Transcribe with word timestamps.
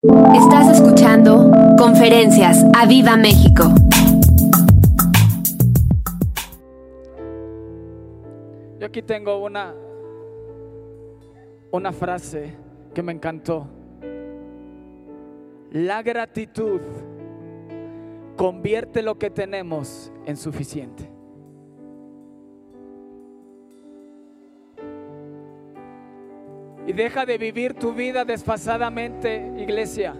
Estás 0.00 0.78
escuchando 0.78 1.50
Conferencias 1.76 2.64
a 2.72 2.86
Viva 2.86 3.16
México. 3.16 3.64
Yo 8.78 8.86
aquí 8.86 9.02
tengo 9.02 9.44
una 9.44 9.74
una 11.72 11.92
frase 11.92 12.54
que 12.94 13.02
me 13.02 13.10
encantó. 13.10 13.66
La 15.72 16.00
gratitud 16.04 16.80
convierte 18.36 19.02
lo 19.02 19.18
que 19.18 19.30
tenemos 19.30 20.12
en 20.26 20.36
suficiente. 20.36 21.07
Y 26.88 26.94
deja 26.94 27.26
de 27.26 27.36
vivir 27.36 27.74
tu 27.74 27.92
vida 27.92 28.24
desfasadamente, 28.24 29.52
iglesia. 29.58 30.14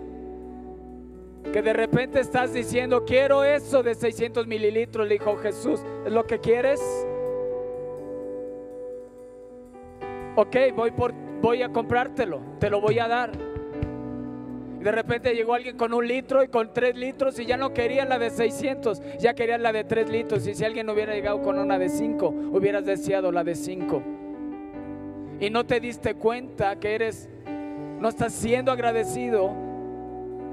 Que 1.51 1.63
de 1.63 1.73
repente 1.73 2.21
estás 2.21 2.53
diciendo, 2.53 3.07
quiero 3.07 3.43
eso 3.43 3.83
de 3.83 3.95
600 3.95 4.47
mililitros, 4.47 5.09
le 5.09 5.15
dijo 5.15 5.39
Jesús, 5.39 5.81
¿es 6.05 6.13
lo 6.13 6.27
que 6.27 6.41
quieres? 6.41 6.79
Ok, 10.37 10.57
voy, 10.77 10.91
por, 10.91 11.15
voy 11.41 11.63
a 11.63 11.71
comprártelo, 11.71 12.43
te 12.61 12.69
lo 12.69 12.83
voy 12.83 12.99
a 12.99 13.09
dar. 13.09 13.31
Y 14.79 14.85
de 14.85 14.93
repente 14.93 15.35
llegó 15.35 15.55
alguien 15.55 15.79
con 15.79 15.95
un 15.95 16.07
litro 16.07 16.45
y 16.45 16.49
con 16.49 16.75
tres 16.75 16.95
litros 16.97 17.39
y 17.39 17.47
ya 17.47 17.57
no 17.57 17.73
quería 17.73 18.05
la 18.05 18.19
de 18.19 18.29
600, 18.29 19.01
ya 19.19 19.33
quería 19.33 19.57
la 19.57 19.73
de 19.73 19.85
tres 19.85 20.11
litros. 20.11 20.47
Y 20.47 20.55
si 20.55 20.67
alguien 20.67 20.91
hubiera 20.91 21.15
llegado 21.15 21.41
con 21.41 21.59
una 21.59 21.79
de 21.79 21.89
cinco, 21.89 22.29
hubieras 22.29 22.85
deseado 22.85 23.33
la 23.33 23.43
de 23.43 23.55
cinco 23.55 24.03
y 25.41 25.51
no 25.51 25.65
te 25.65 25.81
diste 25.81 26.15
cuenta 26.15 26.79
que 26.79 26.95
eres, 26.95 27.29
no 28.01 28.09
estás 28.09 28.33
siendo 28.33 28.73
agradecido 28.73 29.55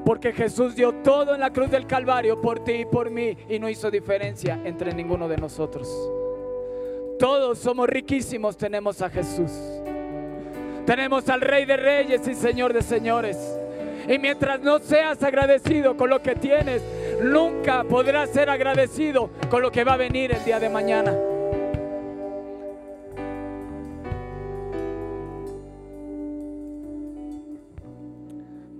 porque 0.05 0.31
Jesús 0.31 0.76
dio 0.76 0.93
todo 0.93 1.34
en 1.34 1.41
la 1.41 1.52
cruz 1.52 1.71
del 1.71 1.88
Calvario 1.88 2.39
por 2.39 2.63
ti 2.63 2.73
y 2.73 2.85
por 2.85 3.09
mí 3.09 3.35
y 3.49 3.57
no 3.57 3.68
hizo 3.68 3.90
diferencia 3.90 4.62
entre 4.63 4.93
ninguno 4.93 5.27
de 5.27 5.37
nosotros. 5.37 5.90
Todos 7.18 7.57
somos 7.57 7.90
riquísimos, 7.90 8.55
tenemos 8.55 9.01
a 9.01 9.09
Jesús. 9.09 9.51
Tenemos 10.85 11.27
al 11.29 11.41
Rey 11.41 11.65
de 11.65 11.77
Reyes 11.77 12.27
y 12.27 12.35
Señor 12.35 12.74
de 12.74 12.84
Señores. 12.84 13.59
Y 14.07 14.20
mientras 14.20 14.62
no 14.62 14.77
seas 14.77 15.24
agradecido 15.24 15.98
con 15.98 16.12
lo 16.12 16.21
que 16.21 16.35
tienes, 16.35 16.84
nunca 17.24 17.84
podrás 17.84 18.29
ser 18.29 18.52
agradecido 18.52 19.31
con 19.49 19.63
lo 19.63 19.71
que 19.71 19.84
va 19.84 19.93
a 19.93 19.98
venir 19.98 20.31
el 20.31 20.43
día 20.46 20.59
de 20.59 20.70
mañana. 20.70 21.15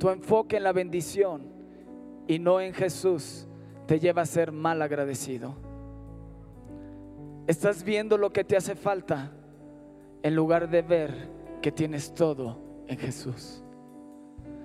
Tu 0.06 0.12
enfoque 0.12 0.58
en 0.58 0.64
la 0.64 0.72
bendición 0.72 1.42
y 2.28 2.38
no 2.38 2.62
en 2.62 2.76
Jesús 2.76 3.48
te 3.88 4.00
lleva 4.00 4.22
a 4.22 4.26
ser 4.28 4.52
mal 4.52 4.84
agradecido. 4.84 5.56
Estás 7.48 7.84
viendo 7.84 8.16
lo 8.16 8.32
que 8.32 8.44
te 8.44 8.56
hace 8.56 8.76
falta 8.76 9.32
en 10.22 10.36
lugar 10.36 10.70
de 10.70 10.84
ver 10.84 11.30
que 11.60 11.72
tienes 11.72 12.14
todo 12.14 12.60
en 12.86 13.00
Jesús. 13.00 13.64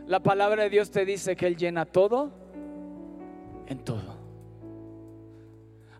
La 0.06 0.22
palabra 0.22 0.64
de 0.64 0.68
Dios 0.68 0.90
te 0.90 1.06
dice 1.06 1.34
que 1.36 1.46
Él 1.46 1.56
llena 1.56 1.86
todo 1.86 2.32
en 3.66 3.78
todo. 3.78 4.18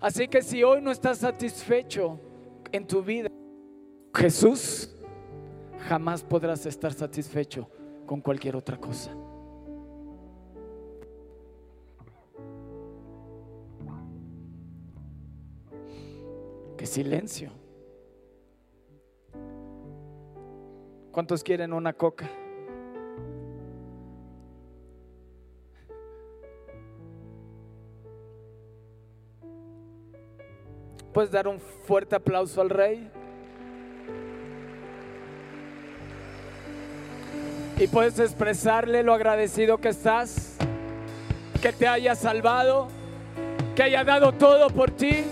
Así 0.00 0.28
que 0.28 0.42
si 0.42 0.62
hoy 0.62 0.83
no 0.83 0.91
estás 0.91 1.16
satisfecho 1.16 2.20
en 2.72 2.86
tu 2.86 3.02
vida, 3.02 3.30
Jesús, 4.14 4.94
jamás 5.88 6.22
podrás 6.22 6.66
estar 6.66 6.92
satisfecho 6.92 7.70
con 8.05 8.20
cualquier 8.20 8.55
otra 8.55 8.77
cosa. 8.77 9.16
Silencio. 16.91 17.50
¿Cuántos 21.12 21.45
quieren 21.45 21.73
una 21.73 21.92
coca? 21.92 22.28
¿Puedes 31.12 31.30
dar 31.30 31.48
un 31.48 31.61
fuerte 31.61 32.17
aplauso 32.17 32.61
al 32.61 32.70
rey? 32.70 33.11
Y 37.79 37.86
puedes 37.86 38.18
expresarle 38.18 39.02
lo 39.02 39.14
agradecido 39.14 39.79
que 39.79 39.89
estás, 39.89 40.56
que 41.62 41.73
te 41.73 41.86
haya 41.86 42.14
salvado, 42.14 42.89
que 43.74 43.84
haya 43.84 44.05
dado 44.05 44.33
todo 44.33 44.68
por 44.70 44.90
ti. 44.90 45.24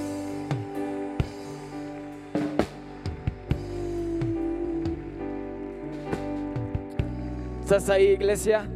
¿Estás 7.69 7.91
ahí, 7.91 8.07
iglesia? 8.07 8.67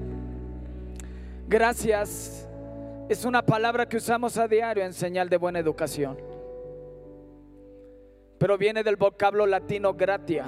Gracias 1.49 2.47
es 3.09 3.25
una 3.25 3.41
palabra 3.41 3.89
que 3.89 3.97
usamos 3.97 4.37
a 4.37 4.47
diario 4.47 4.85
en 4.85 4.93
señal 4.93 5.31
de 5.31 5.39
buena 5.39 5.59
educación. 5.59 6.19
Pero 8.37 8.59
viene 8.59 8.83
del 8.83 8.97
vocablo 8.97 9.47
latino 9.47 9.95
gratia, 9.95 10.45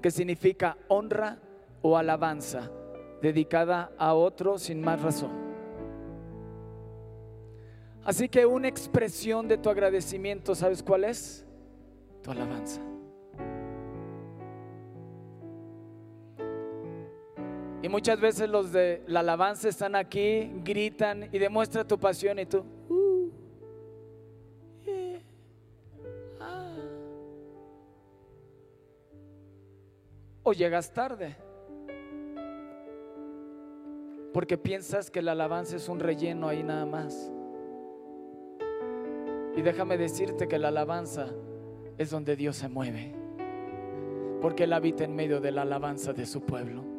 que 0.00 0.12
significa 0.12 0.78
honra 0.86 1.40
o 1.82 1.96
alabanza 1.96 2.70
dedicada 3.20 3.90
a 3.98 4.14
otro 4.14 4.56
sin 4.56 4.80
más 4.80 5.02
razón. 5.02 5.32
Así 8.04 8.28
que 8.28 8.46
una 8.46 8.68
expresión 8.68 9.48
de 9.48 9.58
tu 9.58 9.68
agradecimiento, 9.68 10.54
¿sabes 10.54 10.80
cuál 10.80 11.02
es? 11.02 11.44
Tu 12.22 12.30
alabanza. 12.30 12.80
Y 17.86 17.88
muchas 17.88 18.18
veces 18.18 18.50
los 18.50 18.72
de 18.72 19.04
la 19.06 19.20
alabanza 19.20 19.68
están 19.68 19.94
aquí, 19.94 20.50
gritan 20.64 21.28
y 21.30 21.38
demuestra 21.38 21.86
tu 21.86 21.96
pasión 22.00 22.36
y 22.40 22.44
tú. 22.44 22.64
Uh, 22.88 23.30
ah. 26.40 26.74
O 30.42 30.52
llegas 30.52 30.92
tarde. 30.92 31.36
Porque 34.32 34.58
piensas 34.58 35.08
que 35.08 35.22
la 35.22 35.30
alabanza 35.30 35.76
es 35.76 35.88
un 35.88 36.00
relleno 36.00 36.48
ahí 36.48 36.64
nada 36.64 36.86
más. 36.86 37.30
Y 39.56 39.62
déjame 39.62 39.96
decirte 39.96 40.48
que 40.48 40.58
la 40.58 40.68
alabanza 40.68 41.28
es 41.98 42.10
donde 42.10 42.34
Dios 42.34 42.56
se 42.56 42.68
mueve. 42.68 43.14
Porque 44.42 44.64
Él 44.64 44.72
habita 44.72 45.04
en 45.04 45.14
medio 45.14 45.40
de 45.40 45.52
la 45.52 45.62
alabanza 45.62 46.12
de 46.12 46.26
su 46.26 46.40
pueblo. 46.40 46.95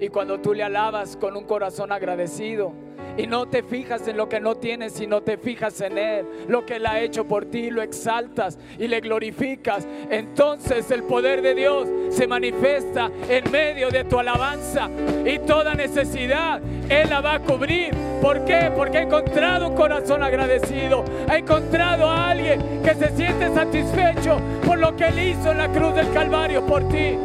Y 0.00 0.08
cuando 0.08 0.40
tú 0.40 0.52
le 0.52 0.62
alabas 0.62 1.16
con 1.16 1.36
un 1.36 1.44
corazón 1.44 1.92
agradecido 1.92 2.72
y 3.16 3.26
no 3.26 3.46
te 3.46 3.62
fijas 3.62 4.06
en 4.08 4.16
lo 4.16 4.28
que 4.28 4.40
no 4.40 4.56
tienes, 4.56 4.92
sino 4.92 5.22
te 5.22 5.38
fijas 5.38 5.80
en 5.80 5.96
Él, 5.96 6.26
lo 6.48 6.66
que 6.66 6.76
Él 6.76 6.86
ha 6.86 7.00
hecho 7.00 7.24
por 7.24 7.46
ti, 7.46 7.70
lo 7.70 7.82
exaltas 7.82 8.58
y 8.78 8.88
le 8.88 9.00
glorificas, 9.00 9.86
entonces 10.10 10.90
el 10.90 11.02
poder 11.04 11.40
de 11.40 11.54
Dios 11.54 11.88
se 12.10 12.26
manifiesta 12.26 13.10
en 13.28 13.50
medio 13.50 13.88
de 13.90 14.04
tu 14.04 14.18
alabanza 14.18 14.90
y 15.24 15.38
toda 15.40 15.74
necesidad 15.74 16.60
Él 16.88 17.08
la 17.08 17.20
va 17.20 17.34
a 17.34 17.40
cubrir. 17.40 17.94
¿Por 18.20 18.44
qué? 18.44 18.70
Porque 18.74 18.98
ha 18.98 19.02
encontrado 19.02 19.68
un 19.68 19.74
corazón 19.74 20.22
agradecido, 20.22 21.04
ha 21.28 21.38
encontrado 21.38 22.10
a 22.10 22.30
alguien 22.30 22.82
que 22.82 22.94
se 22.94 23.16
siente 23.16 23.48
satisfecho 23.54 24.38
por 24.64 24.78
lo 24.78 24.94
que 24.94 25.06
Él 25.06 25.18
hizo 25.18 25.52
en 25.52 25.58
la 25.58 25.72
cruz 25.72 25.94
del 25.94 26.12
Calvario 26.12 26.66
por 26.66 26.86
ti. 26.88 27.16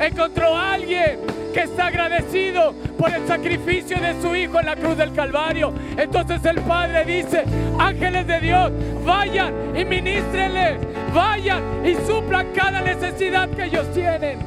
Encontró 0.00 0.54
a 0.54 0.74
alguien 0.74 1.37
está 1.62 1.86
agradecido 1.86 2.74
por 2.96 3.12
el 3.12 3.26
sacrificio 3.26 3.98
de 3.98 4.20
su 4.20 4.34
Hijo 4.34 4.60
en 4.60 4.66
la 4.66 4.76
cruz 4.76 4.96
del 4.96 5.12
Calvario. 5.12 5.72
Entonces 5.96 6.44
el 6.44 6.60
Padre 6.60 7.04
dice, 7.04 7.44
ángeles 7.78 8.26
de 8.26 8.40
Dios, 8.40 8.72
vayan 9.04 9.54
y 9.76 9.84
ministrenles, 9.84 10.78
vayan 11.14 11.62
y 11.84 11.94
suplan 12.06 12.48
cada 12.54 12.80
necesidad 12.80 13.48
que 13.50 13.64
ellos 13.64 13.90
tienen. 13.92 14.38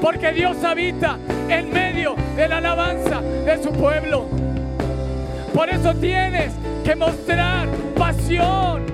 Porque 0.00 0.32
Dios 0.32 0.62
habita 0.64 1.18
en 1.48 1.72
medio 1.72 2.14
de 2.36 2.48
la 2.48 2.58
alabanza 2.58 3.20
de 3.20 3.62
su 3.62 3.70
pueblo. 3.72 4.26
Por 5.54 5.68
eso 5.68 5.94
tienes 5.94 6.52
que 6.84 6.94
mostrar 6.96 7.68
pasión, 7.96 8.84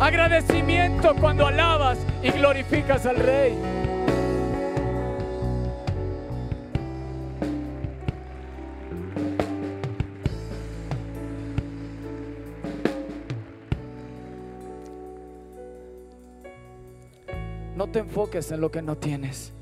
agradecimiento 0.00 1.14
cuando 1.20 1.46
alabas 1.46 1.98
y 2.22 2.30
glorificas 2.30 3.04
al 3.04 3.16
Rey. 3.16 3.81
Te 17.92 18.00
enfoques 18.00 18.50
en 18.50 18.60
lo 18.60 18.70
que 18.70 18.82
no 18.82 18.96
tienes. 18.96 19.52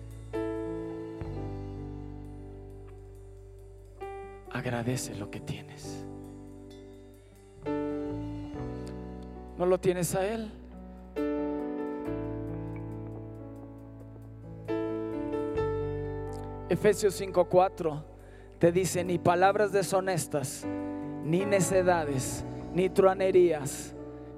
agradece 4.60 5.14
lo 5.14 5.30
que 5.30 5.40
tienes. 5.40 6.04
¿No 9.58 9.66
lo 9.66 9.78
tienes 9.78 10.14
a 10.14 10.26
Él? 10.26 10.50
Efesios 16.68 17.20
5:4 17.20 18.04
te 18.58 18.70
dice, 18.70 19.02
ni 19.02 19.18
palabras 19.18 19.72
deshonestas, 19.72 20.64
ni 21.24 21.44
necedades, 21.44 22.44
ni 22.74 22.88
truanerías 22.88 23.94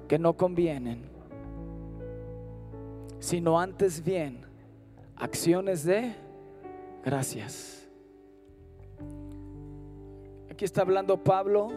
que 0.07 0.17
no 0.17 0.33
convienen, 0.33 1.03
sino 3.23 3.57
antes 3.57 4.03
bien 4.03 4.41
acciones 5.15 5.85
de 5.85 6.13
gracias. 7.05 7.87
Aquí 10.51 10.65
está 10.65 10.81
hablando 10.81 11.23
Pablo 11.23 11.69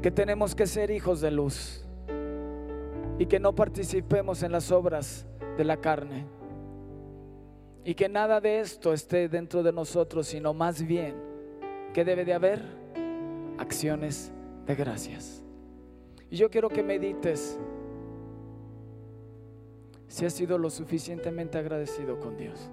que 0.00 0.12
tenemos 0.12 0.54
que 0.54 0.68
ser 0.68 0.92
hijos 0.92 1.20
de 1.20 1.32
luz 1.32 1.84
y 3.18 3.26
que 3.26 3.40
no 3.40 3.52
participemos 3.56 4.44
en 4.44 4.52
las 4.52 4.70
obras 4.70 5.26
de 5.58 5.64
la 5.64 5.78
carne. 5.78 6.24
Y 7.84 7.94
que 7.94 8.08
nada 8.08 8.40
de 8.40 8.60
esto 8.60 8.92
esté 8.92 9.28
dentro 9.28 9.64
de 9.64 9.72
nosotros, 9.72 10.28
sino 10.28 10.54
más 10.54 10.86
bien 10.86 11.16
que 11.92 12.04
debe 12.04 12.24
de 12.24 12.32
haber 12.32 12.62
acciones 13.58 14.30
de 14.66 14.74
gracias. 14.76 15.42
Y 16.30 16.36
yo 16.36 16.48
quiero 16.48 16.68
que 16.68 16.84
medites 16.84 17.58
si 20.08 20.24
has 20.24 20.32
sido 20.32 20.58
lo 20.58 20.70
suficientemente 20.70 21.58
agradecido 21.58 22.20
con 22.20 22.36
Dios. 22.36 22.70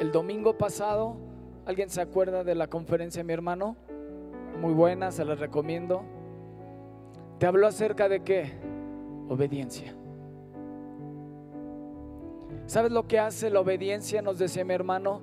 El 0.00 0.12
domingo 0.12 0.56
pasado, 0.56 1.16
¿alguien 1.66 1.90
se 1.90 2.00
acuerda 2.00 2.44
de 2.44 2.54
la 2.54 2.68
conferencia, 2.68 3.24
mi 3.24 3.32
hermano? 3.32 3.76
Muy 4.60 4.72
buena, 4.72 5.10
se 5.10 5.24
la 5.24 5.34
recomiendo. 5.34 6.02
¿Te 7.38 7.46
habló 7.46 7.66
acerca 7.66 8.08
de 8.08 8.20
qué? 8.20 8.52
Obediencia. 9.28 9.94
¿Sabes 12.66 12.92
lo 12.92 13.08
que 13.08 13.18
hace 13.18 13.50
la 13.50 13.60
obediencia? 13.60 14.22
Nos 14.22 14.38
decía 14.38 14.64
mi 14.64 14.74
hermano. 14.74 15.20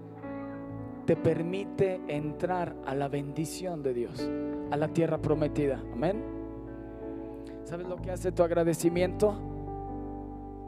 Te 1.06 1.16
permite 1.16 2.02
entrar 2.08 2.76
a 2.86 2.96
la 2.96 3.08
bendición 3.08 3.84
de 3.84 3.94
Dios, 3.94 4.30
a 4.72 4.78
la 4.78 4.88
tierra 4.90 5.20
prometida. 5.20 5.82
Amén. 5.94 6.35
¿Sabes 7.66 7.88
lo 7.88 7.96
que 7.98 8.12
hace 8.12 8.32
tu 8.32 8.44
agradecimiento? 8.44 9.36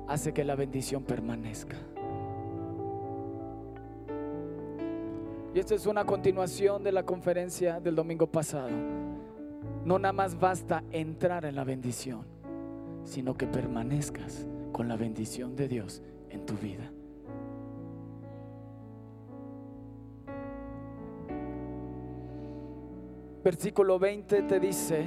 Hace 0.07 0.33
que 0.33 0.43
la 0.43 0.55
bendición 0.55 1.03
permanezca. 1.03 1.77
Y 5.53 5.59
esta 5.59 5.75
es 5.75 5.85
una 5.85 6.05
continuación 6.05 6.83
de 6.83 6.91
la 6.91 7.03
conferencia 7.03 7.79
del 7.79 7.95
domingo 7.95 8.25
pasado. 8.25 8.71
No 9.85 9.99
nada 9.99 10.11
más 10.11 10.39
basta 10.39 10.83
entrar 10.91 11.45
en 11.45 11.55
la 11.55 11.63
bendición, 11.63 12.25
sino 13.03 13.37
que 13.37 13.45
permanezcas 13.45 14.47
con 14.71 14.87
la 14.87 14.95
bendición 14.95 15.55
de 15.55 15.67
Dios 15.67 16.01
en 16.29 16.45
tu 16.47 16.55
vida. 16.55 16.91
Versículo 23.43 23.99
20 23.99 24.41
te 24.41 24.59
dice, 24.59 25.05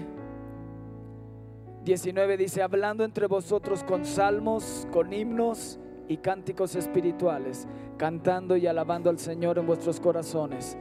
19 1.85 2.37
dice, 2.37 2.63
hablando 2.63 3.05
entre 3.05 3.27
vosotros 3.27 3.83
con 3.85 4.05
salmos, 4.05 4.87
con 4.93 5.13
himnos 5.13 5.79
y 6.09 6.19
cánticos 6.19 6.77
espirituales, 6.77 7.67
cantando 7.97 8.57
y 8.57 8.67
alabando 8.67 9.09
al 9.09 9.19
Señor 9.19 9.59
en 9.59 9.67
vuestros 9.67 9.99
corazones, 9.99 10.77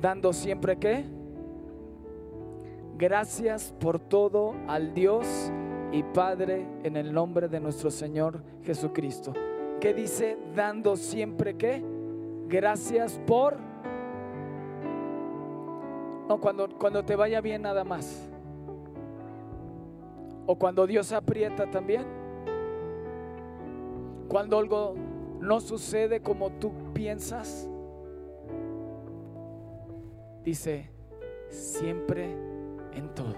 dando 0.00 0.32
siempre 0.32 0.78
que 0.78 1.04
gracias 2.96 3.74
por 3.78 3.98
todo 3.98 4.54
al 4.68 4.94
Dios 4.94 5.26
y 5.92 6.02
Padre 6.02 6.66
en 6.82 6.96
el 6.96 7.12
nombre 7.12 7.48
de 7.48 7.60
nuestro 7.60 7.90
Señor 7.90 8.42
Jesucristo. 8.62 9.32
¿Qué 9.80 9.92
dice? 9.92 10.38
Dando 10.54 10.96
siempre 10.96 11.56
que 11.56 11.82
gracias 12.48 13.20
por 13.26 13.56
no 16.28 16.38
cuando 16.40 16.68
cuando 16.78 17.04
te 17.04 17.16
vaya 17.16 17.40
bien 17.40 17.62
nada 17.62 17.84
más. 17.84 18.28
O 20.50 20.56
cuando 20.56 20.86
Dios 20.86 21.12
aprieta 21.12 21.70
también. 21.70 22.06
Cuando 24.28 24.58
algo 24.58 24.94
no 25.40 25.60
sucede 25.60 26.22
como 26.22 26.50
tú 26.52 26.72
piensas. 26.94 27.68
Dice, 30.42 30.88
siempre 31.50 32.32
en 32.94 33.14
todo. 33.14 33.36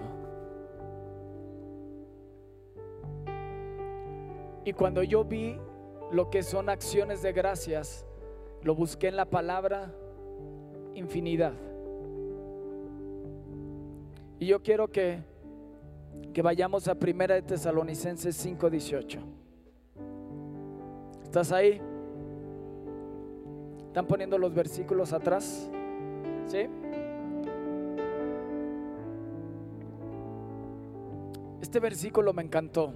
Y 4.63 4.71
cuando 4.71 5.03
yo 5.03 5.25
vi 5.25 5.57
lo 6.13 6.29
que 6.29 6.43
son 6.43 6.69
acciones 6.69 7.21
de 7.21 7.33
gracias, 7.33 8.05
lo 8.63 8.73
busqué 8.73 9.09
en 9.09 9.17
la 9.17 9.25
palabra 9.25 9.93
infinidad. 10.95 11.55
Y 14.39 14.45
yo 14.45 14.63
quiero 14.63 14.87
que, 14.87 15.29
que 16.33 16.41
vayamos 16.41 16.87
a 16.87 16.95
Primera 16.95 17.35
de 17.35 17.41
Tesalonicenses 17.41 18.35
5:18. 18.35 19.19
¿Estás 21.23 21.51
ahí? 21.51 21.81
¿Están 23.87 24.07
poniendo 24.07 24.37
los 24.37 24.53
versículos 24.53 25.11
atrás? 25.13 25.69
¿Sí? 26.45 26.67
Este 31.61 31.79
versículo 31.79 32.33
me 32.33 32.41
encantó. 32.41 32.93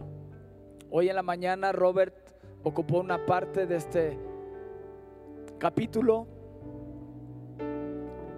Hoy 0.90 1.10
en 1.10 1.16
la 1.16 1.24
mañana 1.24 1.72
Robert 1.72 2.16
ocupó 2.64 3.00
una 3.00 3.26
parte 3.26 3.66
de 3.66 3.76
este 3.76 4.20
capítulo. 5.58 6.28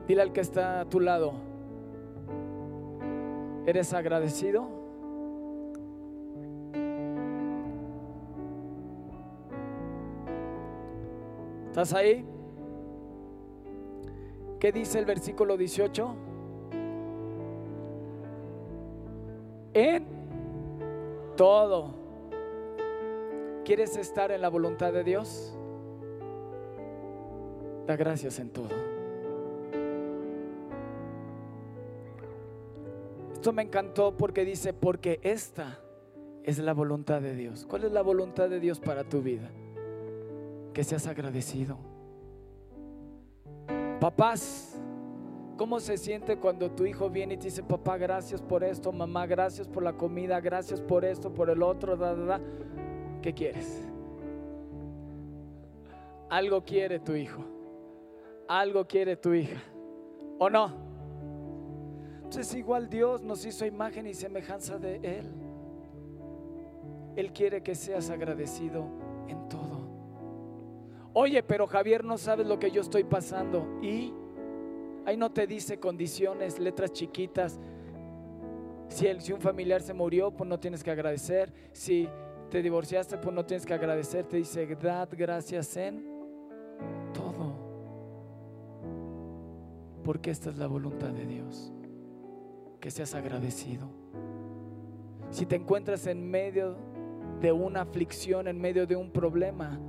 Dile 0.07 0.21
al 0.21 0.33
que 0.33 0.41
está 0.41 0.81
a 0.81 0.85
tu 0.85 0.99
lado, 0.99 1.33
¿eres 3.67 3.93
agradecido? 3.93 4.65
¿Estás 11.67 11.93
ahí? 11.93 12.25
¿Qué 14.59 14.71
dice 14.71 14.97
el 14.97 15.05
versículo 15.05 15.57
18? 15.57 16.15
En 19.73 20.07
todo. 21.35 21.93
¿Quieres 23.65 23.97
estar 23.97 24.31
en 24.31 24.41
la 24.41 24.49
voluntad 24.49 24.93
de 24.93 25.03
Dios? 25.03 25.53
Da 27.85 27.97
gracias 27.97 28.39
en 28.39 28.49
todo. 28.49 28.96
Esto 33.37 33.53
me 33.53 33.61
encantó 33.61 34.17
porque 34.17 34.43
dice, 34.43 34.73
porque 34.73 35.19
esta 35.21 35.79
es 36.43 36.57
la 36.57 36.73
voluntad 36.73 37.21
de 37.21 37.35
Dios. 37.35 37.67
¿Cuál 37.69 37.83
es 37.83 37.91
la 37.91 38.01
voluntad 38.01 38.49
de 38.49 38.59
Dios 38.59 38.79
para 38.79 39.03
tu 39.03 39.21
vida? 39.21 39.51
Que 40.73 40.83
seas 40.83 41.05
agradecido. 41.05 41.77
Papás, 43.99 44.81
¿cómo 45.55 45.79
se 45.79 45.99
siente 45.99 46.37
cuando 46.37 46.71
tu 46.71 46.87
hijo 46.87 47.11
viene 47.11 47.35
y 47.35 47.37
te 47.37 47.43
dice, 47.45 47.61
papá, 47.61 47.99
gracias 47.99 48.41
por 48.41 48.63
esto, 48.63 48.91
mamá, 48.91 49.27
gracias 49.27 49.67
por 49.67 49.83
la 49.83 49.93
comida, 49.93 50.39
gracias 50.39 50.81
por 50.81 51.05
esto, 51.05 51.31
por 51.31 51.51
el 51.51 51.61
otro, 51.61 51.95
da, 51.95 52.15
da, 52.15 52.25
da? 52.25 52.41
¿Qué 53.21 53.35
quieres? 53.35 53.87
Algo 56.27 56.63
quiere 56.63 56.99
tu 56.99 57.13
hijo, 57.13 57.45
algo 58.47 58.87
quiere 58.87 59.15
tu 59.15 59.31
hija, 59.35 59.61
¿o 60.39 60.49
no? 60.49 60.86
Entonces 62.27 62.55
igual 62.55 62.89
Dios 62.89 63.23
nos 63.23 63.45
hizo 63.45 63.65
imagen 63.65 64.05
y 64.05 64.13
semejanza 64.13 64.77
de 64.77 64.95
Él. 64.97 65.25
Él 67.15 67.31
quiere 67.31 67.63
que 67.63 67.73
seas 67.73 68.09
agradecido 68.09 68.85
en 69.29 69.47
todo. 69.47 69.87
Oye, 71.13 71.41
pero 71.41 71.67
Javier 71.67 72.03
no 72.03 72.17
sabes 72.17 72.45
lo 72.45 72.59
que 72.59 72.69
yo 72.69 72.81
estoy 72.81 73.05
pasando. 73.05 73.79
Y 73.81 74.13
ahí 75.05 75.15
no 75.15 75.31
te 75.31 75.47
dice 75.47 75.79
condiciones, 75.79 76.59
letras 76.59 76.91
chiquitas. 76.91 77.61
Si, 78.89 79.07
el, 79.07 79.21
si 79.21 79.31
un 79.31 79.39
familiar 79.39 79.81
se 79.81 79.93
murió, 79.93 80.29
pues 80.29 80.49
no 80.49 80.59
tienes 80.59 80.83
que 80.83 80.91
agradecer. 80.91 81.53
Si 81.71 82.09
te 82.51 82.61
divorciaste, 82.61 83.17
pues 83.19 83.33
no 83.33 83.45
tienes 83.45 83.65
que 83.65 83.73
agradecer. 83.73 84.25
Te 84.25 84.35
dice, 84.35 84.67
dad 84.75 85.07
gracias 85.13 85.77
en 85.77 86.05
todo. 87.13 87.53
Porque 90.03 90.29
esta 90.29 90.49
es 90.49 90.57
la 90.57 90.67
voluntad 90.67 91.11
de 91.11 91.25
Dios. 91.25 91.71
Que 92.79 92.91
seas 92.91 93.13
agradecido. 93.15 93.89
Si 95.29 95.45
te 95.45 95.55
encuentras 95.55 96.07
en 96.07 96.29
medio 96.29 96.75
de 97.41 97.51
una 97.51 97.81
aflicción, 97.81 98.47
en 98.47 98.59
medio 98.59 98.87
de 98.87 98.95
un 98.95 99.11
problema, 99.11 99.79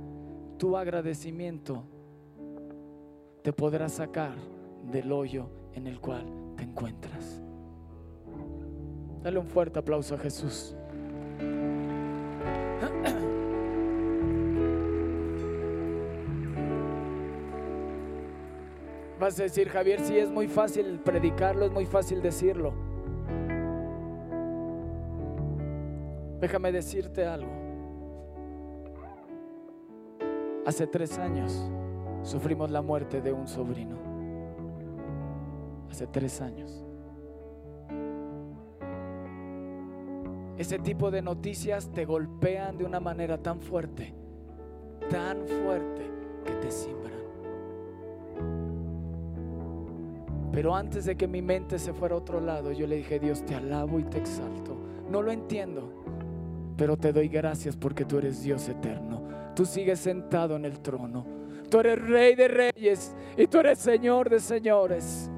tu 0.57 0.75
agradecimiento 0.75 1.83
te 3.41 3.53
podrá 3.53 3.87
sacar 3.89 4.35
del 4.91 5.11
hoyo 5.11 5.49
en 5.73 5.87
el 5.87 5.99
cual 5.99 6.25
te 6.57 6.63
encuentras. 6.63 7.41
Dale 9.23 9.39
un 9.39 9.47
fuerte 9.47 9.79
aplauso 9.79 10.15
a 10.15 10.17
Jesús. 10.17 10.75
Decir, 19.37 19.69
Javier, 19.69 20.01
si 20.01 20.17
es 20.17 20.29
muy 20.29 20.47
fácil 20.47 20.99
predicarlo, 20.99 21.65
es 21.65 21.71
muy 21.71 21.85
fácil 21.85 22.21
decirlo. 22.21 22.73
Déjame 26.39 26.71
decirte 26.71 27.25
algo. 27.25 27.51
Hace 30.65 30.87
tres 30.87 31.17
años 31.17 31.69
sufrimos 32.23 32.69
la 32.71 32.81
muerte 32.81 33.21
de 33.21 33.33
un 33.33 33.47
sobrino. 33.47 33.97
Hace 35.89 36.07
tres 36.07 36.41
años. 36.41 36.85
Ese 40.57 40.77
tipo 40.79 41.09
de 41.09 41.21
noticias 41.21 41.89
te 41.91 42.05
golpean 42.05 42.77
de 42.77 42.83
una 42.83 42.99
manera 42.99 43.37
tan 43.37 43.61
fuerte, 43.61 44.13
tan 45.09 45.47
fuerte 45.47 46.03
que 46.45 46.53
te 46.53 46.69
simbran. 46.69 47.18
Pero 50.51 50.75
antes 50.75 51.05
de 51.05 51.15
que 51.15 51.27
mi 51.27 51.41
mente 51.41 51.77
se 51.77 51.93
fuera 51.93 52.15
a 52.15 52.17
otro 52.17 52.41
lado, 52.41 52.71
yo 52.71 52.87
le 52.87 52.97
dije, 52.97 53.19
Dios, 53.19 53.45
te 53.45 53.55
alabo 53.55 53.99
y 53.99 54.03
te 54.03 54.17
exalto. 54.17 54.77
No 55.09 55.21
lo 55.21 55.31
entiendo, 55.31 55.91
pero 56.75 56.97
te 56.97 57.13
doy 57.13 57.27
gracias 57.27 57.75
porque 57.75 58.05
tú 58.05 58.17
eres 58.17 58.41
Dios 58.41 58.67
eterno. 58.67 59.21
Tú 59.55 59.65
sigues 59.65 59.99
sentado 59.99 60.55
en 60.55 60.65
el 60.65 60.79
trono. 60.79 61.25
Tú 61.69 61.79
eres 61.79 62.01
rey 62.01 62.35
de 62.35 62.47
reyes 62.47 63.15
y 63.37 63.45
tú 63.47 63.59
eres 63.59 63.79
señor 63.79 64.29
de 64.29 64.39
señores. 64.39 65.29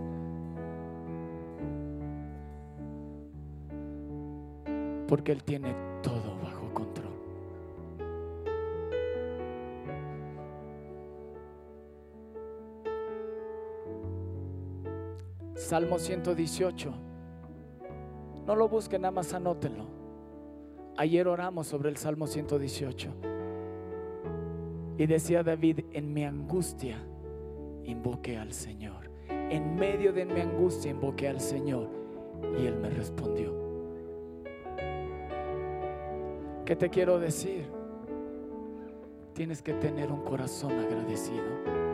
Porque 5.08 5.34
Él 5.34 5.44
tiene 5.44 5.91
Salmo 15.72 16.00
118. 16.00 16.94
No 18.46 18.56
lo 18.58 18.68
busquen, 18.68 19.04
nada 19.04 19.14
más 19.14 19.34
anótenlo. 19.34 19.86
Ayer 20.98 21.30
oramos 21.30 21.66
sobre 21.66 21.88
el 21.88 21.96
Salmo 21.96 22.28
118. 22.28 23.10
Y 24.98 25.06
decía 25.06 25.44
David, 25.44 25.86
en 25.94 26.12
mi 26.12 26.26
angustia 26.26 26.98
invoqué 27.86 28.38
al 28.38 28.52
Señor. 28.52 29.12
En 29.30 29.76
medio 29.76 30.12
de 30.12 30.26
mi 30.26 30.42
angustia 30.42 30.92
invoqué 30.92 31.30
al 31.30 31.40
Señor. 31.40 31.88
Y 32.60 32.66
Él 32.66 32.76
me 32.76 32.90
respondió. 32.90 33.56
¿Qué 36.66 36.76
te 36.76 36.90
quiero 36.90 37.18
decir? 37.18 37.66
Tienes 39.32 39.62
que 39.62 39.74
tener 39.76 40.12
un 40.12 40.20
corazón 40.24 40.74
agradecido. 40.74 41.91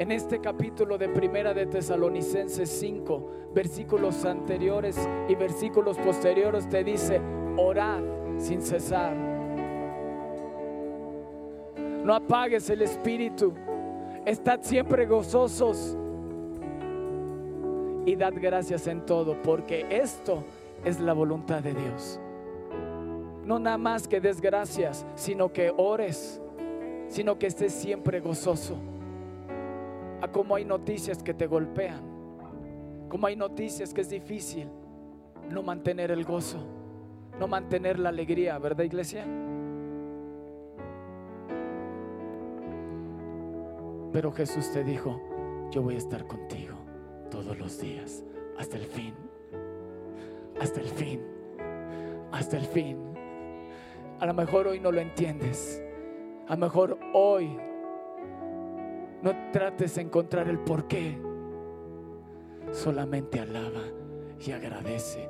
En 0.00 0.10
este 0.12 0.40
capítulo 0.40 0.96
de 0.96 1.10
Primera 1.10 1.52
de 1.52 1.66
Tesalonicenses 1.66 2.70
5, 2.70 3.50
versículos 3.54 4.24
anteriores 4.24 4.98
y 5.28 5.34
versículos 5.34 5.98
posteriores 5.98 6.66
te 6.70 6.82
dice, 6.82 7.20
orad 7.58 8.00
sin 8.38 8.62
cesar. 8.62 9.14
No 12.02 12.14
apagues 12.14 12.70
el 12.70 12.80
espíritu. 12.80 13.52
Estad 14.24 14.60
siempre 14.62 15.04
gozosos 15.04 15.98
y 18.06 18.16
dad 18.16 18.32
gracias 18.40 18.86
en 18.86 19.04
todo, 19.04 19.36
porque 19.42 19.84
esto 19.90 20.44
es 20.82 20.98
la 20.98 21.12
voluntad 21.12 21.62
de 21.62 21.74
Dios. 21.74 22.18
No 23.44 23.58
nada 23.58 23.76
más 23.76 24.08
que 24.08 24.18
des 24.18 24.40
gracias, 24.40 25.04
sino 25.14 25.52
que 25.52 25.70
ores, 25.76 26.40
sino 27.08 27.38
que 27.38 27.48
estés 27.48 27.74
siempre 27.74 28.20
gozoso. 28.20 28.78
A 30.22 30.28
como 30.28 30.54
hay 30.54 30.64
noticias 30.64 31.22
que 31.22 31.34
te 31.34 31.46
golpean, 31.46 32.00
como 33.08 33.26
hay 33.26 33.36
noticias 33.36 33.94
que 33.94 34.02
es 34.02 34.10
difícil 34.10 34.68
no 35.50 35.62
mantener 35.62 36.10
el 36.10 36.24
gozo, 36.24 36.58
no 37.38 37.48
mantener 37.48 37.98
la 37.98 38.10
alegría, 38.10 38.58
¿verdad, 38.58 38.84
iglesia? 38.84 39.24
Pero 44.12 44.32
Jesús 44.32 44.70
te 44.72 44.84
dijo, 44.84 45.20
yo 45.70 45.82
voy 45.82 45.94
a 45.94 45.98
estar 45.98 46.26
contigo 46.26 46.74
todos 47.30 47.58
los 47.58 47.80
días, 47.80 48.24
hasta 48.58 48.76
el 48.76 48.84
fin, 48.84 49.14
hasta 50.60 50.80
el 50.80 50.88
fin, 50.88 51.20
hasta 52.32 52.56
el 52.56 52.66
fin. 52.66 52.98
A 54.18 54.26
lo 54.26 54.34
mejor 54.34 54.66
hoy 54.66 54.80
no 54.80 54.92
lo 54.92 55.00
entiendes, 55.00 55.82
a 56.46 56.54
lo 56.54 56.58
mejor 56.58 56.98
hoy 57.14 57.56
no 59.22 59.34
trates 59.52 59.96
de 59.96 60.02
encontrar 60.02 60.48
el 60.48 60.58
por 60.58 60.86
qué, 60.88 61.18
solamente 62.72 63.40
alaba 63.40 63.82
y 64.38 64.52
agradece 64.52 65.28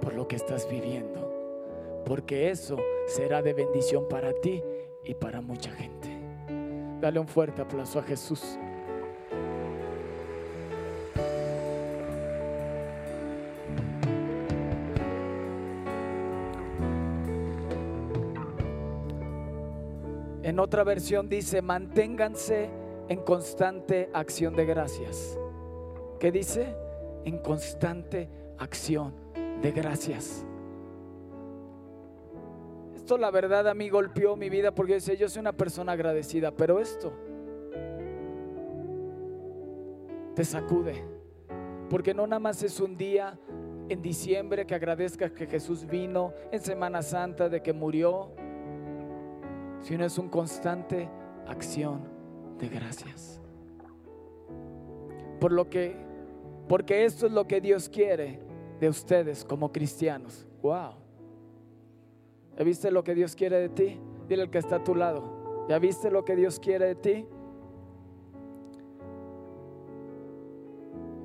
por 0.00 0.14
lo 0.14 0.26
que 0.26 0.36
estás 0.36 0.68
viviendo, 0.70 2.02
porque 2.04 2.50
eso 2.50 2.76
será 3.06 3.42
de 3.42 3.52
bendición 3.52 4.08
para 4.08 4.32
ti 4.32 4.62
y 5.04 5.14
para 5.14 5.40
mucha 5.40 5.70
gente. 5.72 6.08
Dale 7.00 7.18
un 7.18 7.28
fuerte 7.28 7.62
aplauso 7.62 7.98
a 7.98 8.02
Jesús. 8.02 8.58
En 20.56 20.60
otra 20.60 20.84
versión 20.84 21.28
dice, 21.28 21.60
manténganse 21.60 22.70
en 23.10 23.20
constante 23.24 24.08
acción 24.14 24.56
de 24.56 24.64
gracias. 24.64 25.38
¿Qué 26.18 26.32
dice? 26.32 26.74
En 27.26 27.36
constante 27.40 28.30
acción 28.56 29.12
de 29.60 29.70
gracias. 29.70 30.46
Esto 32.94 33.18
la 33.18 33.30
verdad 33.30 33.68
a 33.68 33.74
mí 33.74 33.90
golpeó 33.90 34.34
mi 34.34 34.48
vida 34.48 34.74
porque 34.74 34.98
yo 34.98 35.12
yo 35.12 35.28
soy 35.28 35.40
una 35.40 35.52
persona 35.52 35.92
agradecida, 35.92 36.50
pero 36.52 36.80
esto 36.80 37.12
te 40.34 40.42
sacude. 40.42 41.04
Porque 41.90 42.14
no 42.14 42.26
nada 42.26 42.40
más 42.40 42.62
es 42.62 42.80
un 42.80 42.96
día 42.96 43.38
en 43.90 44.00
diciembre 44.00 44.66
que 44.66 44.74
agradezcas 44.74 45.32
que 45.32 45.46
Jesús 45.46 45.86
vino, 45.86 46.32
en 46.50 46.60
Semana 46.62 47.02
Santa 47.02 47.50
de 47.50 47.60
que 47.60 47.74
murió, 47.74 48.32
sino 49.86 50.04
es 50.04 50.18
un 50.18 50.28
constante 50.28 51.08
acción 51.46 52.00
de 52.58 52.68
gracias. 52.68 53.40
Por 55.38 55.52
lo 55.52 55.70
que, 55.70 55.94
porque 56.68 57.04
esto 57.04 57.26
es 57.26 57.32
lo 57.32 57.46
que 57.46 57.60
Dios 57.60 57.88
quiere 57.88 58.40
de 58.80 58.88
ustedes 58.88 59.44
como 59.44 59.70
cristianos. 59.70 60.44
Wow. 60.60 60.94
¿Ya 62.58 62.64
viste 62.64 62.90
lo 62.90 63.04
que 63.04 63.14
Dios 63.14 63.36
quiere 63.36 63.60
de 63.60 63.68
ti? 63.68 64.00
Dile 64.28 64.42
al 64.42 64.50
que 64.50 64.58
está 64.58 64.76
a 64.76 64.82
tu 64.82 64.96
lado. 64.96 65.66
¿Ya 65.68 65.78
viste 65.78 66.10
lo 66.10 66.24
que 66.24 66.34
Dios 66.34 66.58
quiere 66.58 66.86
de 66.86 66.94
ti? 66.96 67.26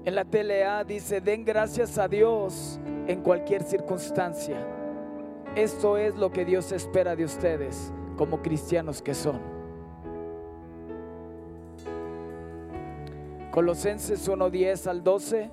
En 0.06 0.14
la 0.14 0.24
TLA 0.24 0.84
dice, 0.84 1.20
den 1.20 1.46
gracias 1.46 1.98
a 1.98 2.08
Dios 2.08 2.80
en 3.08 3.24
cualquier 3.24 3.64
circunstancia. 3.64 4.64
Esto 5.56 5.98
es 5.98 6.16
lo 6.16 6.32
que 6.32 6.46
Dios 6.46 6.72
espera 6.72 7.16
de 7.16 7.26
ustedes 7.26 7.92
como 8.22 8.44
cristianos 8.44 9.02
que 9.02 9.16
son. 9.16 9.40
Colosenses 13.50 14.30
1:10 14.30 14.86
al 14.86 15.04
12 15.04 15.50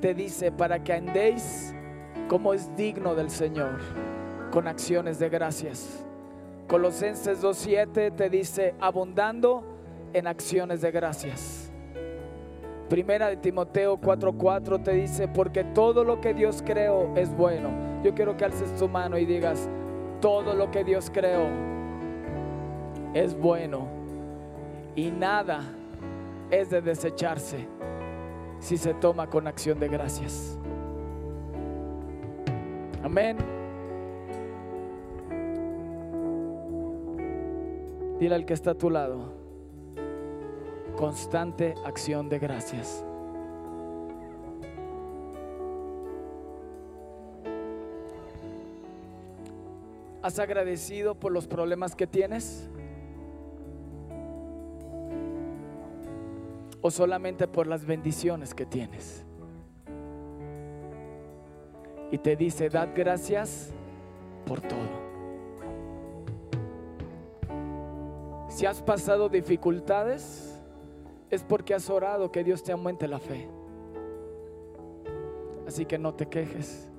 te 0.00 0.14
dice, 0.14 0.52
para 0.52 0.84
que 0.84 0.92
andéis 0.92 1.74
como 2.28 2.54
es 2.54 2.76
digno 2.76 3.16
del 3.16 3.28
Señor, 3.28 3.80
con 4.52 4.68
acciones 4.68 5.18
de 5.18 5.30
gracias. 5.30 6.06
Colosenses 6.68 7.42
2:7 7.42 8.12
te 8.12 8.30
dice, 8.30 8.76
abundando 8.78 9.64
en 10.12 10.28
acciones 10.28 10.80
de 10.80 10.92
gracias. 10.92 11.72
Primera 12.88 13.30
de 13.30 13.36
Timoteo 13.36 13.96
4:4 13.96 14.80
te 14.80 14.92
dice, 14.92 15.26
porque 15.26 15.64
todo 15.64 16.04
lo 16.04 16.20
que 16.20 16.34
Dios 16.34 16.62
creó 16.64 17.16
es 17.16 17.36
bueno. 17.36 17.70
Yo 18.04 18.14
quiero 18.14 18.36
que 18.36 18.44
alces 18.44 18.72
tu 18.76 18.86
mano 18.86 19.18
y 19.18 19.26
digas, 19.26 19.68
todo 20.20 20.54
lo 20.54 20.70
que 20.70 20.84
Dios 20.84 21.10
creó 21.12 21.71
es 23.14 23.38
bueno 23.38 23.86
y 24.96 25.10
nada 25.10 25.60
es 26.50 26.70
de 26.70 26.80
desecharse 26.80 27.66
si 28.58 28.76
se 28.76 28.94
toma 28.94 29.28
con 29.28 29.46
acción 29.46 29.80
de 29.80 29.88
gracias. 29.88 30.58
Amén. 33.02 33.36
Dile 38.18 38.36
al 38.36 38.46
que 38.46 38.54
está 38.54 38.70
a 38.70 38.74
tu 38.74 38.88
lado, 38.88 39.32
constante 40.96 41.74
acción 41.84 42.28
de 42.28 42.38
gracias. 42.38 43.04
¿Has 50.22 50.38
agradecido 50.38 51.16
por 51.16 51.32
los 51.32 51.48
problemas 51.48 51.96
que 51.96 52.06
tienes? 52.06 52.70
¿O 56.82 56.90
solamente 56.90 57.46
por 57.46 57.66
las 57.66 57.86
bendiciones 57.86 58.54
que 58.54 58.66
tienes? 58.66 59.24
Y 62.10 62.18
te 62.18 62.36
dice, 62.36 62.68
dad 62.68 62.88
gracias 62.94 63.72
por 64.44 64.60
todo. 64.60 65.02
Si 68.48 68.66
has 68.66 68.82
pasado 68.82 69.30
dificultades, 69.30 70.60
es 71.30 71.42
porque 71.42 71.72
has 71.72 71.88
orado 71.88 72.30
que 72.30 72.44
Dios 72.44 72.62
te 72.62 72.72
aumente 72.72 73.08
la 73.08 73.18
fe. 73.18 73.48
Así 75.66 75.86
que 75.86 75.96
no 75.96 76.12
te 76.12 76.26
quejes. 76.26 76.90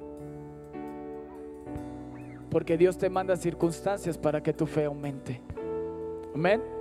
Porque 2.50 2.76
Dios 2.76 2.98
te 2.98 3.10
manda 3.10 3.36
circunstancias 3.36 4.18
para 4.18 4.42
que 4.42 4.54
tu 4.54 4.66
fe 4.66 4.86
aumente. 4.86 5.40
Amén. 6.34 6.73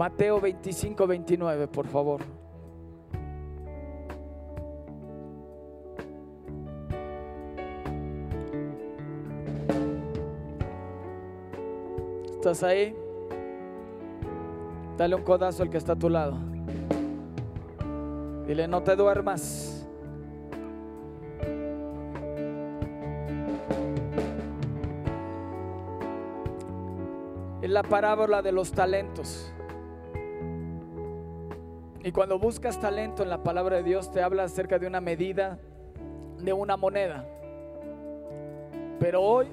Mateo 0.00 0.40
25, 0.40 1.06
29, 1.06 1.68
por 1.68 1.86
favor. 1.86 2.22
¿Estás 12.32 12.62
ahí? 12.62 12.96
Dale 14.96 15.16
un 15.16 15.22
codazo 15.22 15.64
al 15.64 15.68
que 15.68 15.76
está 15.76 15.92
a 15.92 15.96
tu 15.96 16.08
lado. 16.08 16.38
Dile, 18.46 18.66
no 18.68 18.82
te 18.82 18.96
duermas. 18.96 19.86
Es 27.60 27.68
la 27.68 27.82
parábola 27.82 28.40
de 28.40 28.52
los 28.52 28.72
talentos. 28.72 29.52
Y 32.02 32.12
cuando 32.12 32.38
buscas 32.38 32.80
talento 32.80 33.22
en 33.22 33.28
la 33.28 33.42
palabra 33.42 33.76
de 33.76 33.82
Dios 33.82 34.10
te 34.10 34.22
habla 34.22 34.44
acerca 34.44 34.78
de 34.78 34.86
una 34.86 35.00
medida, 35.00 35.58
de 36.38 36.52
una 36.52 36.76
moneda. 36.76 37.26
Pero 38.98 39.22
hoy 39.22 39.48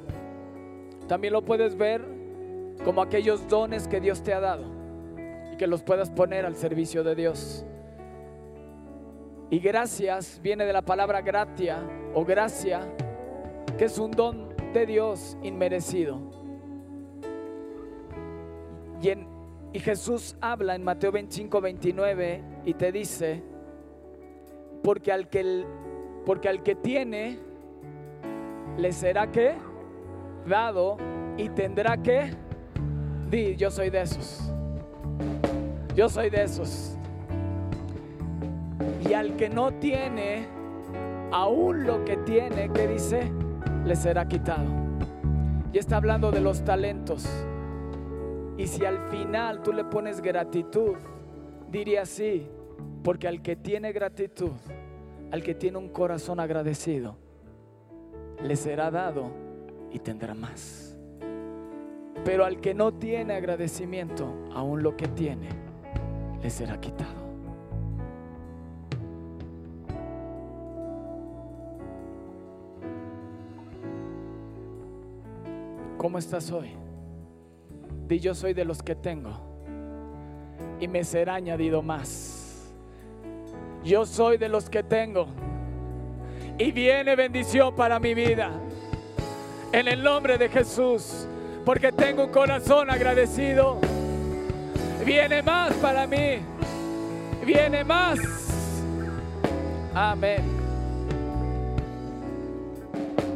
también 1.08 1.34
lo 1.34 1.44
puedes 1.44 1.78
ver 1.78 2.02
como 2.86 3.02
aquellos 3.02 3.48
dones 3.50 3.88
que 3.88 4.00
Dios 4.00 4.24
te 4.24 4.34
ha 4.34 4.40
dado 4.40 4.64
y 5.52 5.58
que 5.58 5.68
los 5.68 5.84
puedas 5.84 6.10
poner 6.10 6.46
al 6.46 6.56
servicio 6.56 7.04
de 7.04 7.16
Dios. 7.16 7.66
Y 9.50 9.60
gracias 9.60 10.40
viene 10.42 10.66
de 10.66 10.74
la 10.74 10.82
palabra 10.84 11.22
gratia 11.22 11.80
o 12.14 12.24
gracia, 12.24 12.82
que 13.78 13.86
es 13.86 13.98
un 13.98 14.12
don 14.12 14.56
de 14.74 14.86
Dios 14.86 15.38
inmerecido. 15.44 16.47
Y 19.78 19.80
Jesús 19.80 20.36
habla 20.42 20.74
en 20.74 20.84
Mateo 20.84 21.12
25, 21.12 21.62
29 21.62 22.44
y 22.66 22.74
te 22.74 22.92
dice, 22.92 23.44
porque 24.82 25.12
al 25.12 25.30
que, 25.30 25.68
porque 26.26 26.50
al 26.50 26.64
que 26.64 26.74
tiene, 26.74 27.38
le 28.76 28.92
será 28.92 29.32
que 29.32 29.54
dado 30.48 30.98
y 31.38 31.50
tendrá 31.50 31.96
que, 32.02 32.32
di, 33.30 33.56
yo 33.56 33.70
soy 33.70 33.92
de 33.92 34.02
esos. 34.02 34.52
Yo 35.94 36.10
soy 36.10 36.32
de 36.32 36.42
esos. 36.42 36.98
Y 39.08 39.14
al 39.14 39.36
que 39.36 39.48
no 39.48 39.76
tiene, 39.76 40.48
aún 41.32 41.86
lo 41.86 42.04
que 42.04 42.18
tiene, 42.18 42.72
que 42.72 42.88
dice, 42.88 43.32
le 43.86 43.96
será 43.96 44.28
quitado. 44.28 44.72
Y 45.72 45.78
está 45.78 45.98
hablando 45.98 46.32
de 46.32 46.42
los 46.42 46.66
talentos. 46.66 47.30
Y 48.58 48.66
si 48.66 48.86
al 48.86 49.00
final 49.10 49.62
tú 49.62 49.72
le 49.72 49.84
pones 49.84 50.20
gratitud, 50.20 50.96
diría 51.70 52.02
así, 52.02 52.48
porque 53.04 53.28
al 53.28 53.42
que 53.44 53.56
tiene 53.56 53.92
gratitud, 53.92 54.52
al 55.32 55.44
que 55.44 55.54
tiene 55.54 55.78
un 55.78 55.90
corazón 55.90 56.40
agradecido, 56.40 57.18
le 58.44 58.56
será 58.56 58.90
dado 58.90 59.32
y 59.92 60.00
tendrá 60.00 60.34
más. 60.34 60.98
Pero 62.26 62.46
al 62.46 62.60
que 62.60 62.74
no 62.74 62.94
tiene 62.94 63.36
agradecimiento, 63.36 64.28
aún 64.54 64.82
lo 64.82 64.98
que 64.98 65.08
tiene, 65.08 65.50
le 66.42 66.50
será 66.50 66.80
quitado. 66.80 67.28
¿Cómo 75.98 76.18
estás 76.18 76.52
hoy? 76.52 76.87
Di 78.08 78.20
yo 78.20 78.34
soy 78.34 78.54
de 78.54 78.64
los 78.64 78.82
que 78.82 78.96
tengo 78.96 79.32
y 80.80 80.88
me 80.88 81.04
será 81.04 81.36
añadido 81.36 81.82
más. 81.82 82.72
Yo 83.84 84.06
soy 84.06 84.38
de 84.38 84.48
los 84.48 84.70
que 84.70 84.82
tengo 84.82 85.28
y 86.58 86.72
viene 86.72 87.16
bendición 87.16 87.76
para 87.76 88.00
mi 88.00 88.14
vida. 88.14 88.52
En 89.74 89.90
el 89.90 90.02
nombre 90.02 90.38
de 90.38 90.48
Jesús, 90.48 91.28
porque 91.66 91.92
tengo 91.92 92.24
un 92.26 92.32
corazón 92.32 92.90
agradecido. 92.90 93.80
Viene 95.06 95.42
más 95.42 95.74
para 95.76 96.08
mí. 96.08 96.40
Viene 97.46 97.84
más. 97.84 98.20
Amén. 99.94 100.44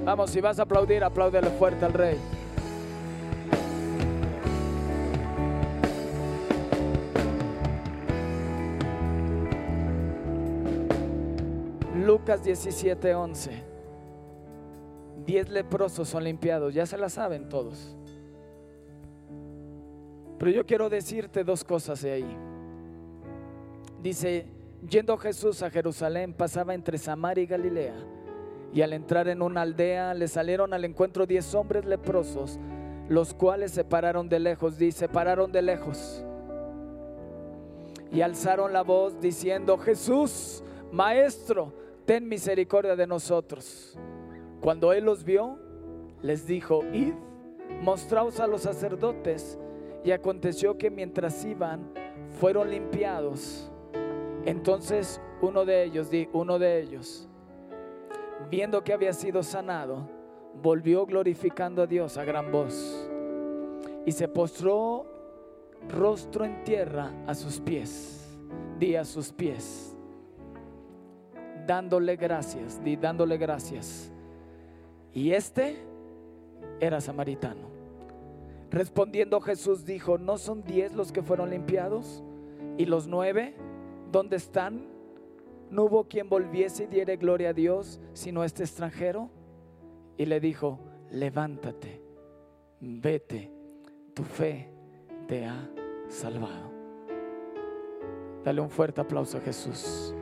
Vamos, 0.05 0.31
si 0.31 0.39
vas 0.39 0.59
a 0.59 0.63
aplaudir, 0.63 1.03
apláudele 1.03 1.49
fuerte 1.51 1.85
al 1.85 1.93
Rey. 1.93 2.40
Lucas 12.21 12.43
17, 12.43 13.15
11. 13.15 13.63
Diez 15.25 15.49
leprosos 15.49 16.07
son 16.07 16.23
limpiados, 16.23 16.71
ya 16.71 16.85
se 16.85 16.95
la 16.95 17.09
saben 17.09 17.49
todos. 17.49 17.95
Pero 20.37 20.51
yo 20.51 20.63
quiero 20.63 20.87
decirte 20.87 21.43
dos 21.43 21.63
cosas 21.63 21.99
de 22.03 22.11
ahí. 22.11 22.37
Dice, 24.03 24.45
yendo 24.87 25.17
Jesús 25.17 25.63
a 25.63 25.71
Jerusalén, 25.71 26.31
pasaba 26.35 26.75
entre 26.75 26.99
Samaria 26.99 27.43
y 27.43 27.47
Galilea. 27.47 27.95
Y 28.71 28.83
al 28.83 28.93
entrar 28.93 29.27
en 29.27 29.41
una 29.41 29.63
aldea, 29.63 30.13
le 30.13 30.27
salieron 30.27 30.75
al 30.75 30.85
encuentro 30.85 31.25
diez 31.25 31.55
hombres 31.55 31.85
leprosos, 31.85 32.59
los 33.09 33.33
cuales 33.33 33.71
se 33.71 33.83
pararon 33.83 34.29
de 34.29 34.39
lejos, 34.39 34.77
dice, 34.77 35.09
pararon 35.09 35.51
de 35.51 35.63
lejos. 35.63 36.23
Y 38.11 38.21
alzaron 38.21 38.73
la 38.73 38.83
voz 38.83 39.19
diciendo, 39.19 39.79
Jesús, 39.79 40.63
Maestro, 40.91 41.81
ten 42.05 42.27
misericordia 42.27 42.95
de 42.95 43.07
nosotros. 43.07 43.97
Cuando 44.59 44.93
él 44.93 45.05
los 45.05 45.23
vio, 45.23 45.57
les 46.21 46.45
dijo, 46.45 46.83
id, 46.93 47.13
mostraos 47.81 48.39
a 48.39 48.47
los 48.47 48.61
sacerdotes. 48.61 49.57
Y 50.03 50.11
aconteció 50.11 50.77
que 50.77 50.89
mientras 50.89 51.45
iban, 51.45 51.93
fueron 52.39 52.71
limpiados. 52.71 53.71
Entonces 54.45 55.21
uno 55.41 55.65
de 55.65 55.83
ellos, 55.83 56.09
uno 56.33 56.57
de 56.57 56.81
ellos, 56.81 57.27
viendo 58.49 58.83
que 58.83 58.93
había 58.93 59.13
sido 59.13 59.43
sanado, 59.43 60.09
volvió 60.61 61.05
glorificando 61.05 61.83
a 61.83 61.87
Dios 61.87 62.17
a 62.17 62.25
gran 62.25 62.51
voz 62.51 63.07
y 64.05 64.11
se 64.11 64.27
postró 64.27 65.05
rostro 65.87 66.45
en 66.45 66.63
tierra 66.63 67.11
a 67.27 67.35
sus 67.35 67.59
pies, 67.59 68.37
di 68.79 68.95
a 68.95 69.05
sus 69.05 69.31
pies 69.31 69.95
dándole 71.65 72.15
gracias, 72.15 72.83
di 72.83 72.95
dándole 72.95 73.37
gracias. 73.37 74.11
Y 75.13 75.31
este 75.31 75.77
era 76.79 77.01
samaritano. 77.01 77.69
Respondiendo 78.69 79.41
Jesús 79.41 79.85
dijo, 79.85 80.17
¿no 80.17 80.37
son 80.37 80.63
diez 80.63 80.93
los 80.93 81.11
que 81.11 81.21
fueron 81.21 81.49
limpiados? 81.49 82.23
¿Y 82.77 82.85
los 82.85 83.07
nueve? 83.07 83.55
¿Dónde 84.11 84.37
están? 84.37 84.87
¿No 85.69 85.85
hubo 85.85 86.05
quien 86.05 86.29
volviese 86.29 86.85
y 86.85 86.87
diere 86.87 87.17
gloria 87.17 87.49
a 87.49 87.53
Dios 87.53 87.99
sino 88.13 88.43
este 88.43 88.63
extranjero? 88.63 89.29
Y 90.17 90.25
le 90.25 90.39
dijo, 90.39 90.79
levántate, 91.11 92.01
vete, 92.79 93.51
tu 94.13 94.23
fe 94.23 94.69
te 95.27 95.45
ha 95.45 95.69
salvado. 96.07 96.71
Dale 98.43 98.61
un 98.61 98.69
fuerte 98.69 99.01
aplauso 99.01 99.37
a 99.37 99.41
Jesús. 99.41 100.15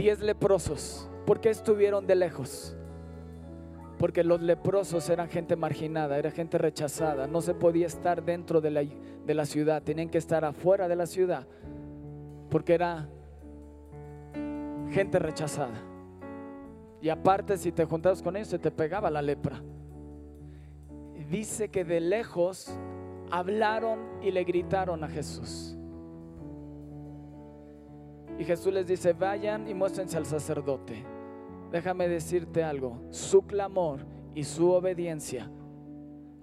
Diez 0.00 0.20
leprosos. 0.20 1.08
¿Por 1.26 1.40
qué 1.40 1.50
estuvieron 1.50 2.06
de 2.06 2.14
lejos? 2.14 2.74
Porque 3.98 4.24
los 4.24 4.40
leprosos 4.40 5.10
eran 5.10 5.28
gente 5.28 5.56
marginada, 5.56 6.16
era 6.18 6.30
gente 6.30 6.56
rechazada. 6.56 7.26
No 7.26 7.42
se 7.42 7.52
podía 7.52 7.86
estar 7.86 8.24
dentro 8.24 8.62
de 8.62 8.70
la, 8.70 8.82
de 8.82 9.34
la 9.34 9.44
ciudad, 9.44 9.82
tenían 9.82 10.08
que 10.08 10.16
estar 10.16 10.42
afuera 10.44 10.88
de 10.88 10.96
la 10.96 11.06
ciudad. 11.06 11.46
Porque 12.48 12.72
era 12.72 13.08
gente 14.90 15.18
rechazada. 15.18 15.78
Y 17.02 17.10
aparte, 17.10 17.58
si 17.58 17.70
te 17.70 17.84
juntabas 17.84 18.22
con 18.22 18.36
ellos, 18.36 18.48
se 18.48 18.58
te 18.58 18.70
pegaba 18.70 19.10
la 19.10 19.20
lepra. 19.20 19.62
Dice 21.30 21.68
que 21.68 21.84
de 21.84 22.00
lejos 22.00 22.72
hablaron 23.30 24.00
y 24.22 24.30
le 24.30 24.44
gritaron 24.44 25.04
a 25.04 25.08
Jesús. 25.08 25.76
Y 28.40 28.44
Jesús 28.46 28.72
les 28.72 28.86
dice, 28.86 29.12
vayan 29.12 29.68
y 29.68 29.74
muéstrense 29.74 30.16
al 30.16 30.24
sacerdote. 30.24 31.04
Déjame 31.70 32.08
decirte 32.08 32.64
algo, 32.64 32.98
su 33.10 33.42
clamor 33.42 34.06
y 34.34 34.44
su 34.44 34.70
obediencia 34.70 35.50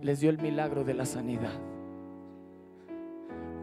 les 0.04 0.20
dio 0.20 0.30
el 0.30 0.38
milagro 0.38 0.84
de 0.84 0.94
la 0.94 1.08
sanidad. 1.08 1.60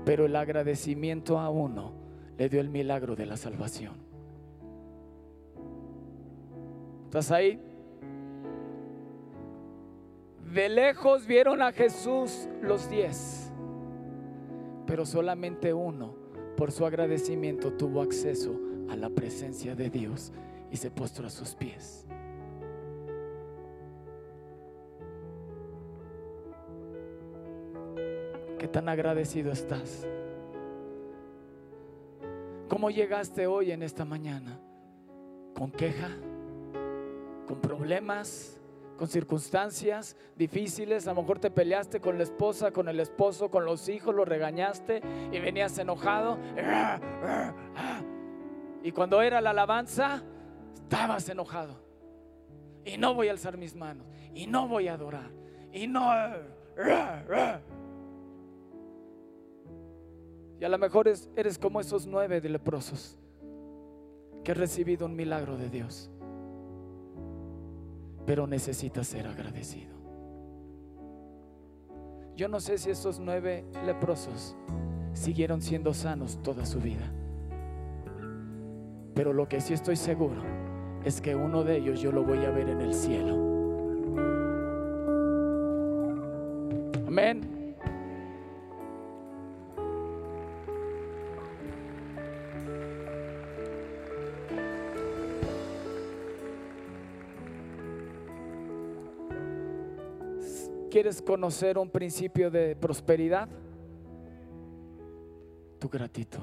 Pero 0.05 0.27
el 0.27 0.35
agradecimiento 0.35 1.39
a 1.39 1.49
uno 1.49 1.93
le 2.37 2.49
dio 2.49 2.61
el 2.61 2.71
milagro 2.71 3.15
de 3.15 3.25
la 3.25 3.37
salvación. 3.37 3.95
¿Estás 7.05 7.31
ahí? 7.31 7.63
De 10.53 10.69
lejos 10.69 11.25
vieron 11.25 11.63
a 11.63 11.71
Jesús 11.71 12.49
los 12.63 12.91
diez, 12.91 13.53
pero 14.89 15.07
solamente 15.07 15.73
uno, 15.73 16.24
por 16.57 16.73
su 16.73 16.87
agradecimiento, 16.87 17.73
tuvo 17.73 18.01
acceso 18.01 18.59
a 18.89 18.97
la 18.97 19.11
presencia 19.11 19.75
de 19.75 19.91
Dios 19.91 20.33
y 20.71 20.77
se 20.77 20.91
postró 20.91 21.27
a 21.27 21.31
sus 21.31 21.55
pies. 21.55 22.07
¿Qué 28.59 28.69
tan 28.69 28.89
agradecido 28.89 29.53
estás? 29.53 30.07
¿Cómo 32.69 32.91
llegaste 32.91 33.47
hoy 33.47 33.73
en 33.73 33.83
esta 33.83 34.05
mañana? 34.05 34.59
¿Con 35.55 35.71
queja? 35.71 36.11
¿Con 37.47 37.61
problemas? 37.61 38.59
¿Con 38.97 39.09
circunstancias 39.09 40.17
difíciles? 40.37 41.07
A 41.09 41.15
lo 41.15 41.23
mejor 41.23 41.41
te 41.41 41.51
peleaste 41.51 42.01
con 42.01 42.17
la 42.17 42.23
esposa, 42.23 42.71
con 42.71 42.89
el 42.89 43.01
esposo, 43.01 43.51
con 43.51 43.65
los 43.65 43.89
hijos, 43.89 44.15
lo 44.15 44.25
regañaste 44.25 45.03
y 45.33 45.39
venías 45.41 45.77
enojado. 45.79 46.39
Y 48.83 48.93
cuando 48.93 49.21
era 49.21 49.41
la 49.41 49.51
alabanza, 49.51 50.23
estabas 50.75 51.29
enojado. 51.29 51.83
Y 52.85 52.97
no 52.99 53.15
voy 53.15 53.29
a 53.29 53.33
alzar 53.33 53.57
mis 53.57 53.75
manos. 53.75 54.07
Y 54.35 54.47
no 54.47 54.69
voy 54.69 54.89
a 54.89 54.95
adorar. 54.95 55.31
Y 55.73 55.87
no... 55.87 56.09
Y 60.61 60.65
a 60.65 60.69
lo 60.69 60.79
mejor 60.79 61.09
eres 61.09 61.59
como 61.59 61.81
esos 61.81 62.07
nueve 62.07 62.41
de 62.41 62.49
leprosos 62.49 63.19
que 64.45 64.53
han 64.53 64.59
recibido 64.59 65.07
un 65.07 65.17
milagro 65.17 65.57
de 65.57 65.69
Dios. 65.69 66.11
Pero 68.27 68.47
necesitas 68.47 69.07
ser 69.07 69.27
agradecido. 69.27 69.95
Yo 72.37 72.49
no 72.49 72.59
sé 72.59 72.79
si 72.79 72.91
esos 72.91 73.21
nueve 73.21 73.65
leprosos 73.87 74.57
siguieron 75.13 75.63
siendo 75.63 75.95
sanos 75.95 76.43
toda 76.43 76.67
su 76.67 76.81
vida. 76.81 77.13
Pero 79.15 79.33
lo 79.33 79.49
que 79.49 79.61
sí 79.61 79.75
estoy 79.75 79.97
seguro 79.97 80.43
es 81.05 81.21
que 81.21 81.37
uno 81.37 81.63
de 81.63 81.77
ellos 81.77 82.01
yo 82.01 82.11
lo 82.11 82.25
voy 82.25 82.45
a 82.45 82.51
ver 82.51 82.69
en 82.69 82.81
el 82.81 82.95
cielo. 82.95 83.35
Amén. 87.07 87.54
¿Quieres 100.95 101.21
conocer 101.21 101.77
un 101.77 101.91
principio 101.91 102.53
de 102.53 102.77
prosperidad? 102.77 103.49
Tu 105.81 105.89
gratitud. 105.89 106.39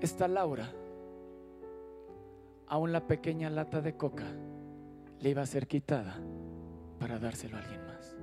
Esta 0.00 0.26
Laura, 0.26 0.68
aún 2.66 2.90
la 2.90 3.06
pequeña 3.06 3.48
lata 3.48 3.80
de 3.80 3.96
coca 3.96 4.26
le 5.20 5.30
iba 5.30 5.42
a 5.42 5.46
ser 5.46 5.68
quitada 5.68 6.18
para 6.98 7.20
dárselo 7.20 7.56
a 7.56 7.60
alguien 7.60 7.86
más. 7.86 8.16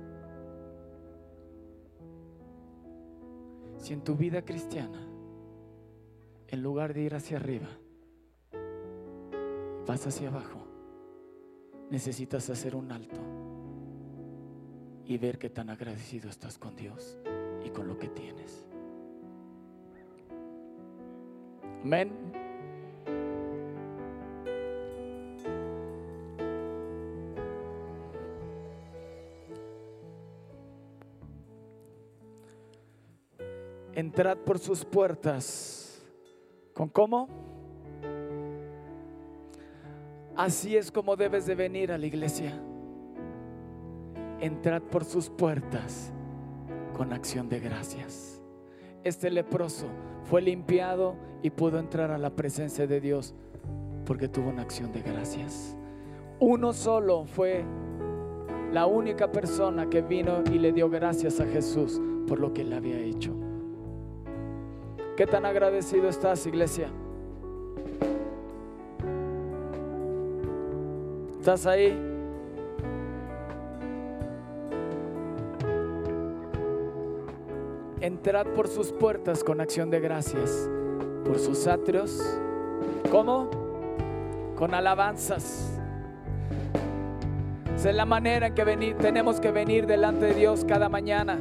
Si 3.78 3.94
en 3.94 4.04
tu 4.04 4.14
vida 4.14 4.42
cristiana, 4.42 5.08
en 6.48 6.62
lugar 6.62 6.92
de 6.92 7.00
ir 7.00 7.14
hacia 7.14 7.38
arriba, 7.38 7.68
vas 9.88 10.06
hacia 10.06 10.28
abajo, 10.28 10.58
necesitas 11.88 12.50
hacer 12.50 12.76
un 12.76 12.92
alto 12.92 13.20
y 15.06 15.16
ver 15.16 15.38
qué 15.38 15.48
tan 15.48 15.70
agradecido 15.70 16.28
estás 16.28 16.58
con 16.58 16.76
Dios 16.76 17.18
y 17.64 17.70
con 17.70 17.88
lo 17.88 17.96
que 17.96 18.08
tienes. 18.08 18.66
Amén. 21.82 22.12
Entrad 33.94 34.36
por 34.36 34.58
sus 34.58 34.84
puertas. 34.84 36.02
¿Con 36.74 36.90
cómo? 36.90 37.47
Así 40.38 40.76
es 40.76 40.92
como 40.92 41.16
debes 41.16 41.46
de 41.46 41.56
venir 41.56 41.90
a 41.90 41.98
la 41.98 42.06
iglesia. 42.06 42.56
Entrad 44.38 44.82
por 44.82 45.04
sus 45.04 45.28
puertas 45.28 46.12
con 46.96 47.12
acción 47.12 47.48
de 47.48 47.58
gracias. 47.58 48.40
Este 49.02 49.32
leproso 49.32 49.86
fue 50.22 50.40
limpiado 50.40 51.16
y 51.42 51.50
pudo 51.50 51.80
entrar 51.80 52.12
a 52.12 52.18
la 52.18 52.30
presencia 52.30 52.86
de 52.86 53.00
Dios 53.00 53.34
porque 54.06 54.28
tuvo 54.28 54.50
una 54.50 54.62
acción 54.62 54.92
de 54.92 55.02
gracias. 55.02 55.76
Uno 56.38 56.72
solo 56.72 57.24
fue 57.24 57.64
la 58.72 58.86
única 58.86 59.32
persona 59.32 59.90
que 59.90 60.02
vino 60.02 60.44
y 60.52 60.60
le 60.60 60.70
dio 60.70 60.88
gracias 60.88 61.40
a 61.40 61.46
Jesús 61.46 62.00
por 62.28 62.38
lo 62.38 62.52
que 62.54 62.62
él 62.62 62.72
había 62.74 63.00
hecho. 63.00 63.34
¿Qué 65.16 65.26
tan 65.26 65.46
agradecido 65.46 66.08
estás, 66.08 66.46
iglesia? 66.46 66.92
¿Estás 71.48 71.64
ahí? 71.64 71.98
Entrad 78.02 78.48
por 78.48 78.68
sus 78.68 78.92
puertas 78.92 79.42
con 79.42 79.58
acción 79.62 79.88
de 79.88 79.98
gracias, 79.98 80.68
por 81.24 81.38
sus 81.38 81.66
atrios. 81.66 82.22
¿Cómo? 83.10 83.48
Con 84.56 84.74
alabanzas. 84.74 85.72
Esa 87.74 87.88
es 87.88 87.96
la 87.96 88.04
manera 88.04 88.48
en 88.48 88.54
que 88.54 88.94
tenemos 89.00 89.40
que 89.40 89.50
venir 89.50 89.86
delante 89.86 90.26
de 90.26 90.34
Dios 90.34 90.66
cada 90.66 90.90
mañana, 90.90 91.38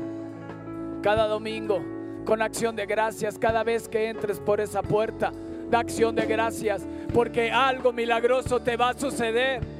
cada 1.02 1.28
domingo, 1.28 1.82
con 2.24 2.42
acción 2.42 2.78
de 2.78 2.86
gracias, 2.86 3.38
cada 3.38 3.62
vez 3.66 3.90
que 3.90 4.08
entres 4.08 4.40
por 4.40 4.62
esa 4.62 4.82
puerta, 4.82 5.34
da 5.70 5.80
acción 5.80 6.16
de 6.16 6.26
gracias, 6.26 6.88
porque 7.14 7.52
algo 7.52 7.92
milagroso 7.92 8.62
te 8.62 8.78
va 8.78 8.92
a 8.92 8.98
suceder 8.98 9.77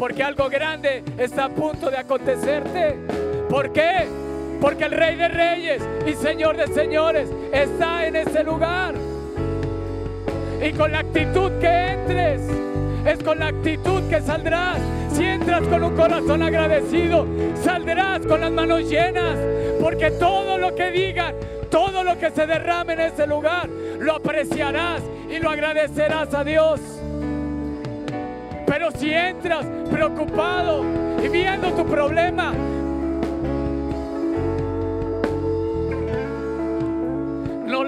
porque 0.00 0.22
algo 0.22 0.48
grande 0.48 1.04
está 1.18 1.44
a 1.44 1.48
punto 1.50 1.90
de 1.90 1.98
acontecerte. 1.98 2.96
¿Por 3.50 3.70
qué? 3.70 4.08
Porque 4.58 4.84
el 4.84 4.92
Rey 4.92 5.14
de 5.14 5.28
Reyes 5.28 5.82
y 6.06 6.14
Señor 6.14 6.56
de 6.56 6.68
Señores 6.68 7.28
está 7.52 8.06
en 8.06 8.16
ese 8.16 8.42
lugar. 8.42 8.94
Y 10.66 10.72
con 10.72 10.92
la 10.92 11.00
actitud 11.00 11.52
que 11.60 11.68
entres, 11.68 12.40
es 13.04 13.22
con 13.22 13.40
la 13.40 13.48
actitud 13.48 14.08
que 14.08 14.22
saldrás. 14.22 14.78
Si 15.12 15.22
entras 15.22 15.66
con 15.68 15.84
un 15.84 15.94
corazón 15.94 16.42
agradecido, 16.44 17.26
saldrás 17.62 18.20
con 18.20 18.40
las 18.40 18.50
manos 18.50 18.88
llenas. 18.88 19.38
Porque 19.82 20.12
todo 20.12 20.56
lo 20.56 20.74
que 20.74 20.90
digan, 20.92 21.34
todo 21.70 22.04
lo 22.04 22.18
que 22.18 22.30
se 22.30 22.46
derrame 22.46 22.94
en 22.94 23.00
ese 23.00 23.26
lugar, 23.26 23.68
lo 23.68 24.14
apreciarás 24.14 25.02
y 25.28 25.38
lo 25.40 25.50
agradecerás 25.50 26.32
a 26.32 26.42
Dios. 26.42 26.99
Pero 28.70 28.92
si 28.92 29.12
entras 29.12 29.66
preocupado 29.90 30.84
y 31.20 31.28
viendo 31.28 31.72
tu 31.72 31.84
problema, 31.84 32.54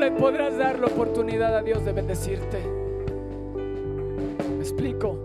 le 0.02 0.10
podrás 0.10 0.58
dar 0.58 0.80
la 0.80 0.88
oportunidad 0.88 1.56
a 1.56 1.62
Dios 1.62 1.84
de 1.84 1.92
bendecirte. 1.92 2.58
¿Me 4.48 4.58
explico? 4.58 5.24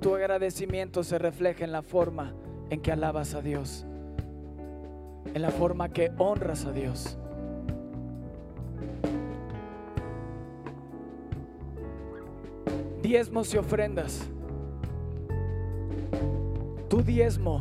Tu 0.00 0.12
agradecimiento 0.16 1.04
se 1.04 1.16
refleja 1.16 1.64
en 1.64 1.70
la 1.70 1.82
forma 1.82 2.34
en 2.70 2.80
que 2.80 2.90
alabas 2.90 3.34
a 3.34 3.40
Dios, 3.40 3.86
en 5.32 5.42
la 5.42 5.50
forma 5.50 5.90
que 5.90 6.10
honras 6.18 6.64
a 6.64 6.72
Dios. 6.72 7.16
Diezmos 13.06 13.54
y 13.54 13.56
ofrendas. 13.56 14.28
Tu 16.88 17.02
diezmo 17.04 17.60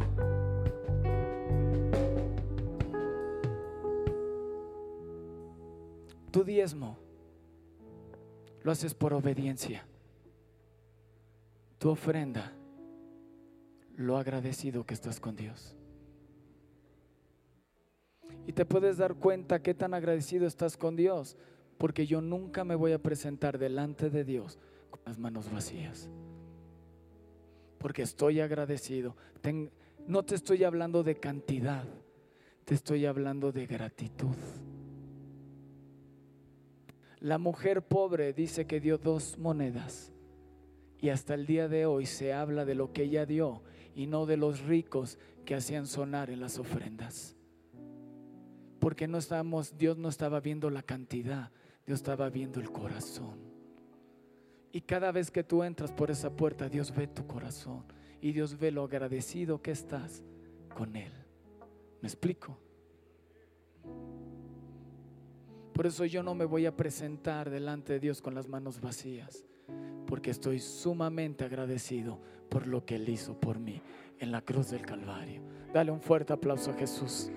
tu 6.31 6.43
diezmo 6.43 6.97
lo 8.63 8.71
haces 8.71 8.95
por 8.95 9.13
obediencia. 9.13 9.86
Tu 11.77 11.91
ofrenda, 11.91 12.51
lo 13.97 14.17
agradecido 14.17 14.84
que 14.84 14.95
estás 14.95 15.19
con 15.19 15.36
Dios. 15.36 15.75
Y 18.47 18.53
te 18.53 18.65
puedes 18.65 18.97
dar 18.97 19.13
cuenta 19.13 19.62
qué 19.62 19.75
tan 19.75 19.93
agradecido 19.93 20.47
estás 20.47 20.75
con 20.75 20.95
Dios, 20.95 21.38
porque 21.77 22.08
yo 22.08 22.19
nunca 22.19 22.63
me 22.63 22.73
voy 22.73 22.93
a 22.93 23.03
presentar 23.03 23.60
delante 23.60 24.10
de 24.10 24.23
Dios 24.23 24.58
las 25.06 25.18
manos 25.18 25.52
vacías. 25.52 26.10
Porque 27.78 28.02
estoy 28.02 28.39
agradecido. 28.39 29.15
no 30.08 30.24
te 30.24 30.36
estoy 30.36 30.63
hablando 30.63 31.04
de 31.04 31.15
cantidad, 31.15 31.86
te 32.63 32.76
estoy 32.76 33.06
hablando 33.06 33.52
de 33.52 33.65
gratitud. 33.68 34.36
La 37.20 37.38
mujer 37.38 37.82
pobre 37.82 38.34
dice 38.34 38.68
que 38.68 38.80
dio 38.80 38.98
dos 38.98 39.38
monedas 39.38 40.12
y 41.00 41.10
hasta 41.10 41.34
el 41.34 41.46
día 41.46 41.68
de 41.68 41.86
hoy 41.86 42.06
se 42.06 42.34
habla 42.34 42.65
de 42.65 42.76
lo 42.76 42.94
que 42.94 43.04
ella 43.04 43.26
dio 43.26 43.63
y 43.96 44.08
no 44.08 44.26
de 44.26 44.38
los 44.38 44.62
ricos 44.62 45.18
que 45.46 45.56
hacían 45.56 45.88
sonar 45.88 46.30
en 46.30 46.39
las 46.39 46.60
ofrendas. 46.60 47.36
Porque 48.80 49.08
no 49.08 49.18
estábamos, 49.18 49.78
Dios 49.78 49.98
no 49.98 50.10
estaba 50.10 50.39
viendo 50.39 50.70
la 50.70 50.84
cantidad, 50.84 51.52
Dios 51.86 52.00
estaba 52.00 52.30
viendo 52.30 52.60
el 52.60 52.72
corazón. 52.72 53.44
Y 54.75 54.81
cada 54.81 55.13
vez 55.13 55.31
que 55.31 55.41
tú 55.41 55.63
entras 55.63 55.93
por 55.93 56.11
esa 56.11 56.29
puerta, 56.29 56.67
Dios 56.67 56.93
ve 56.93 57.07
tu 57.07 57.25
corazón 57.25 57.85
y 58.19 58.33
Dios 58.33 58.59
ve 58.59 58.71
lo 58.71 58.83
agradecido 58.83 59.61
que 59.61 59.71
estás 59.71 60.21
con 60.75 60.97
Él. 60.97 61.13
¿Me 62.01 62.09
explico? 62.09 62.57
Por 65.71 65.85
eso 65.85 66.03
yo 66.03 66.21
no 66.23 66.35
me 66.35 66.43
voy 66.43 66.65
a 66.65 66.75
presentar 66.75 67.49
delante 67.49 67.93
de 67.93 68.01
Dios 68.01 68.21
con 68.21 68.35
las 68.35 68.49
manos 68.49 68.81
vacías, 68.81 69.45
porque 70.07 70.31
estoy 70.31 70.59
sumamente 70.59 71.45
agradecido 71.45 72.19
por 72.49 72.67
lo 72.67 72.85
que 72.85 72.95
Él 72.95 73.07
hizo 73.07 73.39
por 73.39 73.57
mí 73.59 73.81
en 74.19 74.29
la 74.29 74.41
cruz 74.41 74.71
del 74.71 74.85
Calvario. 74.85 75.41
Dale 75.73 75.91
un 75.91 76.01
fuerte 76.01 76.33
aplauso 76.33 76.71
a 76.71 76.73
Jesús. 76.73 77.31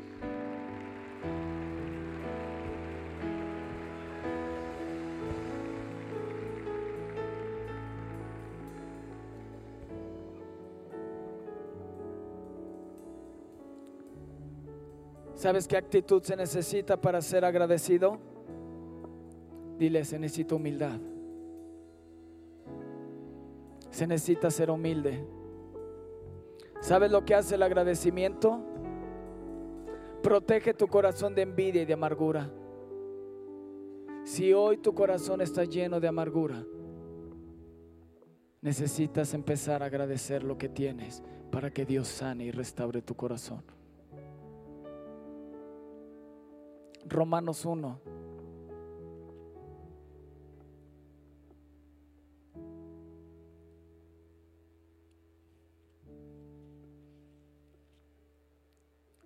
¿Sabes 15.38 15.68
qué 15.68 15.76
actitud 15.76 16.20
se 16.24 16.34
necesita 16.34 17.00
para 17.00 17.22
ser 17.22 17.44
agradecido? 17.44 18.18
Dile, 19.78 20.04
se 20.04 20.18
necesita 20.18 20.56
humildad. 20.56 20.98
Se 23.88 24.04
necesita 24.08 24.50
ser 24.50 24.68
humilde. 24.68 25.24
¿Sabes 26.80 27.12
lo 27.12 27.24
que 27.24 27.36
hace 27.36 27.54
el 27.54 27.62
agradecimiento? 27.62 28.58
Protege 30.24 30.74
tu 30.74 30.88
corazón 30.88 31.36
de 31.36 31.42
envidia 31.42 31.82
y 31.82 31.86
de 31.86 31.92
amargura. 31.92 32.50
Si 34.24 34.52
hoy 34.52 34.78
tu 34.78 34.92
corazón 34.92 35.40
está 35.40 35.62
lleno 35.62 36.00
de 36.00 36.08
amargura, 36.08 36.64
necesitas 38.60 39.34
empezar 39.34 39.84
a 39.84 39.86
agradecer 39.86 40.42
lo 40.42 40.58
que 40.58 40.68
tienes 40.68 41.22
para 41.52 41.70
que 41.70 41.86
Dios 41.86 42.08
sane 42.08 42.46
y 42.46 42.50
restaure 42.50 43.02
tu 43.02 43.14
corazón. 43.14 43.77
Romanos 47.08 47.64
1. 47.64 48.00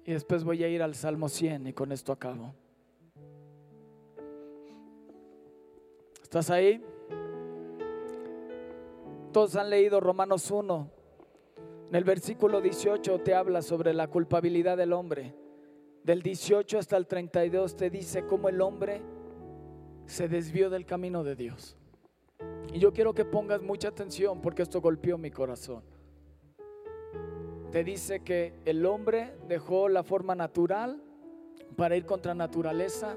Y 0.05 0.12
después 0.12 0.45
voy 0.45 0.64
a 0.64 0.68
ir 0.68 0.83
al 0.83 0.95
Salmo 0.95 1.29
100 1.29 1.68
y 1.68 1.73
con 1.73 1.92
esto 1.92 2.12
acabo. 2.12 2.55
¿Estás 6.23 6.51
ahí? 6.51 6.85
Todos 9.33 9.57
han 9.57 9.71
leído 9.71 10.01
Romanos 10.01 10.51
1. 10.51 10.90
En 11.88 11.95
el 11.95 12.05
versículo 12.05 12.61
18 12.61 13.21
te 13.21 13.35
habla 13.35 13.62
sobre 13.62 13.95
la 13.95 14.09
culpabilidad 14.09 14.77
del 14.77 14.92
hombre. 14.92 15.42
Del 16.05 16.21
18 16.21 16.79
hasta 16.79 16.97
el 16.97 17.07
32 17.07 17.77
te 17.77 17.88
dice 17.88 18.27
cómo 18.27 18.49
el 18.49 18.61
hombre 18.61 19.03
se 20.07 20.27
desvió 20.29 20.69
del 20.69 20.85
camino 20.85 21.23
de 21.23 21.37
Dios. 21.37 21.77
Y 22.73 22.81
yo 22.81 22.93
quiero 22.93 23.15
que 23.15 23.25
pongas 23.25 23.62
mucha 23.62 23.88
atención 23.88 24.41
porque 24.41 24.62
esto 24.62 24.81
golpeó 24.81 25.17
mi 25.17 25.31
corazón. 25.31 25.85
Te 27.71 27.85
dice 27.85 28.21
que 28.21 28.53
el 28.65 28.85
hombre 28.85 29.33
dejó 29.47 29.88
la 29.88 30.03
forma 30.03 30.35
natural 30.35 31.01
para 31.77 31.97
ir 31.97 32.05
contra 32.05 32.35
naturaleza, 32.35 33.17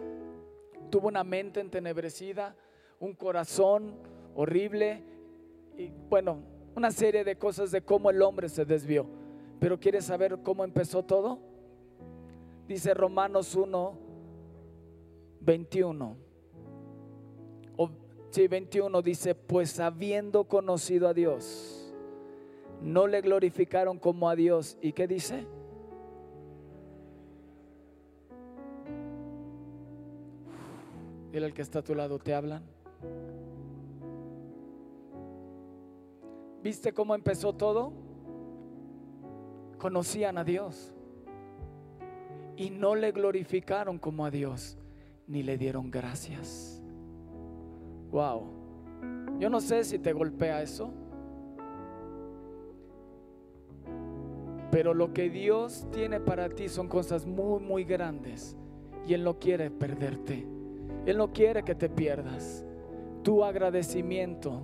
tuvo 0.91 1.07
una 1.07 1.23
mente 1.23 1.61
entenebrecida, 1.61 2.55
un 2.99 3.13
corazón 3.13 3.95
horrible 4.35 5.03
y 5.75 5.91
bueno, 6.07 6.37
una 6.75 6.91
serie 6.91 7.23
de 7.23 7.35
cosas 7.35 7.71
de 7.71 7.81
cómo 7.81 8.11
el 8.11 8.21
hombre 8.21 8.47
se 8.47 8.63
desvió. 8.63 9.07
Pero 9.59 9.79
¿quieres 9.79 10.05
saber 10.05 10.37
cómo 10.43 10.63
empezó 10.63 11.03
todo? 11.03 11.54
Dice 12.67 12.93
Romanos 12.95 13.55
1, 13.55 13.93
21. 15.41 16.17
O, 17.77 17.89
sí, 18.31 18.47
21 18.47 19.01
dice, 19.03 19.35
pues 19.35 19.79
habiendo 19.79 20.45
conocido 20.45 21.07
a 21.07 21.13
Dios, 21.13 21.93
no 22.81 23.05
le 23.05 23.21
glorificaron 23.21 23.99
como 23.99 24.29
a 24.29 24.35
Dios. 24.35 24.77
¿Y 24.81 24.93
qué 24.93 25.07
dice? 25.07 25.45
Dile 31.31 31.45
al 31.45 31.53
que 31.53 31.61
está 31.61 31.79
a 31.79 31.83
tu 31.83 31.93
lado, 31.93 32.17
¿te 32.17 32.33
hablan? 32.33 32.63
¿Viste 36.63 36.93
cómo 36.93 37.13
empezó 37.13 37.53
todo? 37.53 37.93
Conocían 39.77 40.39
a 40.39 40.43
Dios 40.43 40.94
y 42.57 42.69
no 42.69 42.95
le 42.95 43.11
glorificaron 43.11 43.97
como 43.99 44.25
a 44.25 44.31
Dios, 44.31 44.77
ni 45.27 45.43
le 45.43 45.57
dieron 45.57 45.91
gracias. 45.91 46.81
Wow. 48.11 48.43
Yo 49.39 49.49
no 49.49 49.59
sé 49.59 49.83
si 49.83 49.99
te 49.99 50.13
golpea 50.13 50.61
eso. 50.61 50.93
Pero 54.71 54.93
lo 54.93 55.13
que 55.13 55.29
Dios 55.29 55.87
tiene 55.91 56.19
para 56.19 56.49
ti 56.49 56.69
son 56.69 56.87
cosas 56.87 57.25
muy, 57.25 57.61
muy 57.61 57.83
grandes. 57.83 58.57
Y 59.07 59.13
Él 59.13 59.23
no 59.23 59.39
quiere 59.39 59.69
perderte. 59.69 60.45
Él 61.05 61.17
no 61.17 61.31
quiere 61.31 61.63
que 61.63 61.75
te 61.75 61.89
pierdas. 61.89 62.65
Tu 63.23 63.43
agradecimiento. 63.43 64.61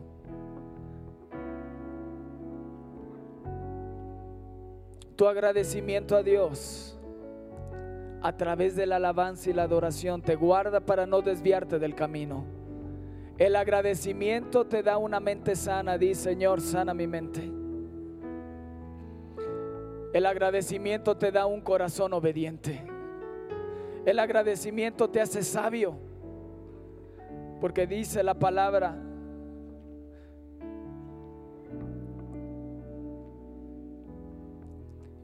Tu 5.16 5.28
agradecimiento 5.28 6.16
a 6.16 6.24
Dios 6.24 6.98
a 8.22 8.38
través 8.38 8.76
de 8.76 8.86
la 8.86 8.98
alabanza 8.98 9.50
y 9.50 9.54
la 9.54 9.64
adoración 9.64 10.22
te 10.22 10.36
guarda 10.36 10.80
para 10.80 11.06
no 11.06 11.22
desviarte 11.22 11.80
del 11.80 11.96
camino. 11.96 12.46
El 13.38 13.56
agradecimiento 13.56 14.66
te 14.66 14.84
da 14.84 14.98
una 14.98 15.20
mente 15.20 15.56
sana. 15.56 15.98
Di, 15.98 16.14
Señor, 16.14 16.62
sana 16.62 16.94
mi 16.94 17.08
mente. 17.08 17.42
El 20.14 20.26
agradecimiento 20.26 21.18
te 21.18 21.32
da 21.32 21.48
un 21.48 21.62
corazón 21.62 22.14
obediente. 22.14 22.84
El 24.06 24.20
agradecimiento 24.20 25.10
te 25.10 25.22
hace 25.22 25.42
sabio. 25.42 25.96
Porque 27.60 27.88
dice 27.88 28.22
la 28.22 28.36
palabra, 28.36 28.96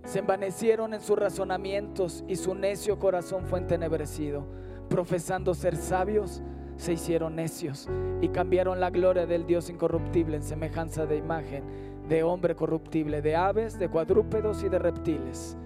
se 0.07 0.19
envanecieron 0.19 0.93
en 0.93 1.01
sus 1.01 1.19
razonamientos 1.19 2.23
y 2.29 2.37
su 2.37 2.55
necio 2.55 2.97
corazón 2.97 3.43
fue 3.45 3.59
entenebrecido. 3.59 4.45
Profesando 4.87 5.53
ser 5.53 5.75
sabios, 5.75 6.41
se 6.77 6.93
hicieron 6.93 7.35
necios 7.35 7.89
y 8.21 8.29
cambiaron 8.29 8.79
la 8.79 8.89
gloria 8.89 9.25
del 9.25 9.45
Dios 9.45 9.69
incorruptible 9.69 10.37
en 10.37 10.43
semejanza 10.43 11.05
de 11.05 11.17
imagen 11.17 11.63
de 12.07 12.23
hombre 12.23 12.55
corruptible, 12.55 13.21
de 13.21 13.35
aves, 13.35 13.77
de 13.77 13.89
cuadrúpedos 13.89 14.63
y 14.63 14.69
de 14.69 14.79
reptiles. 14.79 15.57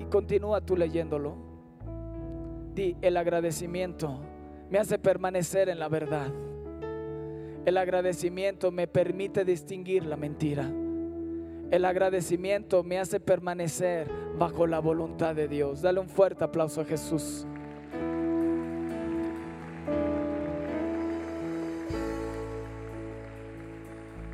Y 0.00 0.04
continúa 0.04 0.60
tú 0.60 0.76
leyéndolo. 0.76 1.34
Di, 2.74 2.94
el 3.00 3.16
agradecimiento 3.16 4.20
me 4.68 4.78
hace 4.78 4.98
permanecer 4.98 5.70
en 5.70 5.78
la 5.78 5.88
verdad. 5.88 6.30
El 7.64 7.78
agradecimiento 7.78 8.70
me 8.70 8.86
permite 8.86 9.46
distinguir 9.46 10.04
la 10.04 10.16
mentira. 10.16 10.70
El 11.70 11.84
agradecimiento 11.84 12.82
me 12.84 12.98
hace 12.98 13.18
permanecer 13.18 14.08
bajo 14.38 14.66
la 14.66 14.78
voluntad 14.78 15.34
de 15.34 15.48
Dios. 15.48 15.82
Dale 15.82 15.98
un 15.98 16.08
fuerte 16.08 16.44
aplauso 16.44 16.80
a 16.80 16.84
Jesús. 16.84 17.44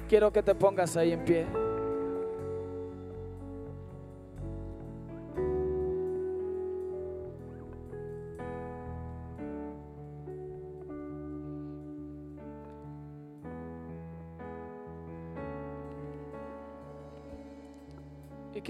Quiero 0.08 0.30
que 0.30 0.42
te 0.42 0.54
pongas 0.54 0.94
ahí 0.98 1.12
en 1.12 1.24
pie. 1.24 1.61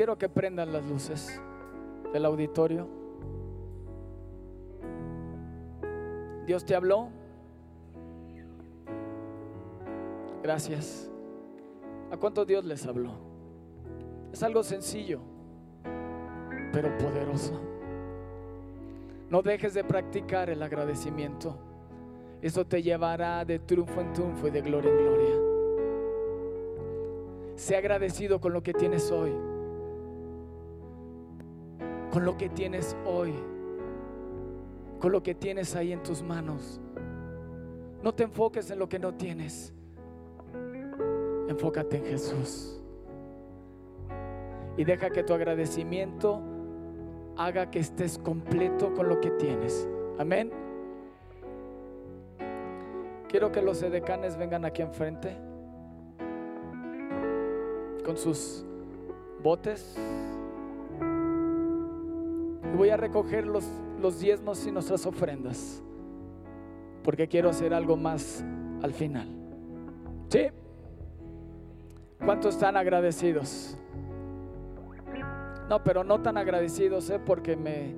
Quiero 0.03 0.19
que 0.19 0.29
prendan 0.29 0.73
las 0.73 0.85
luces 0.85 1.41
del 2.13 2.25
auditorio. 2.25 2.89
Dios 6.45 6.65
te 6.65 6.75
habló. 6.75 7.09
Gracias. 10.43 11.09
¿A 12.11 12.17
cuánto 12.17 12.45
Dios 12.45 12.65
les 12.65 12.85
habló? 12.85 13.13
Es 14.33 14.43
algo 14.43 14.65
sencillo, 14.65 15.21
pero 16.73 16.99
poderoso. 16.99 17.61
No 19.31 19.41
dejes 19.41 19.73
de 19.73 19.85
practicar 19.85 20.51
el 20.51 20.65
agradecimiento. 20.65 21.57
Eso 22.41 22.67
te 22.67 22.83
llevará 22.83 23.45
de 23.45 23.61
triunfo 23.61 24.01
en 24.01 24.13
triunfo 24.13 24.49
y 24.49 24.51
de 24.51 24.63
gloria 24.63 24.91
en 24.91 24.99
gloria. 24.99 25.37
Sé 27.55 27.77
agradecido 27.77 28.41
con 28.41 28.53
lo 28.53 28.65
que 28.65 28.75
tienes 28.75 29.09
hoy 29.13 29.52
con 32.13 32.27
lo 32.27 32.37
que 32.37 32.51
tienes 32.51 32.95
hoy, 33.07 33.33
con 35.01 35.13
lo 35.13 35.23
que 35.23 35.35
tienes 35.35 35.75
ahí 35.75 35.93
en 35.93 36.03
tus 36.03 36.23
manos. 36.23 36.79
No 38.03 38.15
te 38.15 38.25
enfoques 38.25 38.71
en 38.71 38.79
lo 38.79 38.87
que 38.87 38.99
no 38.99 39.15
tienes. 39.15 39.73
Enfócate 41.49 41.97
en 41.97 42.05
Jesús. 42.05 42.79
Y 44.77 44.85
deja 44.85 45.09
que 45.09 45.23
tu 45.23 45.33
agradecimiento 45.33 46.43
haga 47.39 47.71
que 47.71 47.79
estés 47.79 48.19
completo 48.19 48.93
con 48.93 49.09
lo 49.09 49.19
que 49.19 49.31
tienes. 49.31 49.89
Amén. 50.19 50.53
Quiero 53.27 53.51
que 53.51 53.63
los 53.63 53.83
edecanes 53.83 54.37
vengan 54.37 54.67
aquí 54.67 54.83
enfrente 54.83 55.35
con 58.05 58.19
sus 58.19 58.67
botes 59.43 59.97
voy 62.77 62.91
a 62.91 62.97
recoger 62.97 63.47
los, 63.47 63.65
los 64.01 64.21
diezmos 64.21 64.67
y 64.67 64.73
nuestras 64.73 65.07
ofrendas. 65.07 65.83
Porque 67.03 67.29
quiero 67.29 67.51
hacer 67.51 67.75
algo 67.75 67.97
más 67.97 68.45
al 68.83 68.93
final. 68.93 69.29
¿Sí? 70.29 70.47
¿Cuántos 72.25 72.55
están 72.55 72.77
agradecidos? 72.77 73.77
No, 75.69 75.83
pero 75.83 76.05
no 76.05 76.21
tan 76.21 76.37
agradecidos, 76.37 77.11
¿eh? 77.11 77.19
Porque 77.25 77.57
me... 77.57 77.95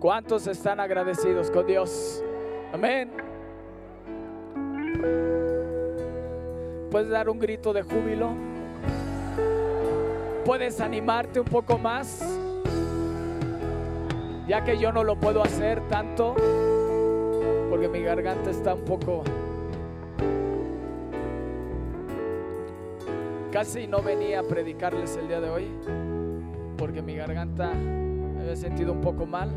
¿Cuántos 0.00 0.46
están 0.46 0.80
agradecidos 0.80 1.50
con 1.50 1.66
Dios? 1.66 2.22
Amén. 2.72 3.10
Puedes 6.90 7.08
dar 7.08 7.28
un 7.28 7.38
grito 7.38 7.72
de 7.72 7.82
júbilo. 7.82 8.30
Puedes 10.44 10.80
animarte 10.80 11.40
un 11.40 11.46
poco 11.46 11.78
más 11.78 12.22
ya 14.46 14.62
que 14.64 14.78
yo 14.78 14.92
no 14.92 15.02
lo 15.02 15.16
puedo 15.16 15.42
hacer 15.42 15.80
tanto, 15.88 16.34
porque 17.68 17.88
mi 17.88 18.00
garganta 18.00 18.50
está 18.50 18.74
un 18.74 18.84
poco... 18.84 19.24
Casi 23.52 23.86
no 23.86 24.02
venía 24.02 24.40
a 24.40 24.42
predicarles 24.42 25.16
el 25.16 25.28
día 25.28 25.40
de 25.40 25.48
hoy, 25.48 25.70
porque 26.76 27.00
mi 27.00 27.16
garganta 27.16 27.72
me 27.72 28.42
había 28.42 28.56
sentido 28.56 28.92
un 28.92 29.00
poco 29.00 29.24
mal, 29.24 29.50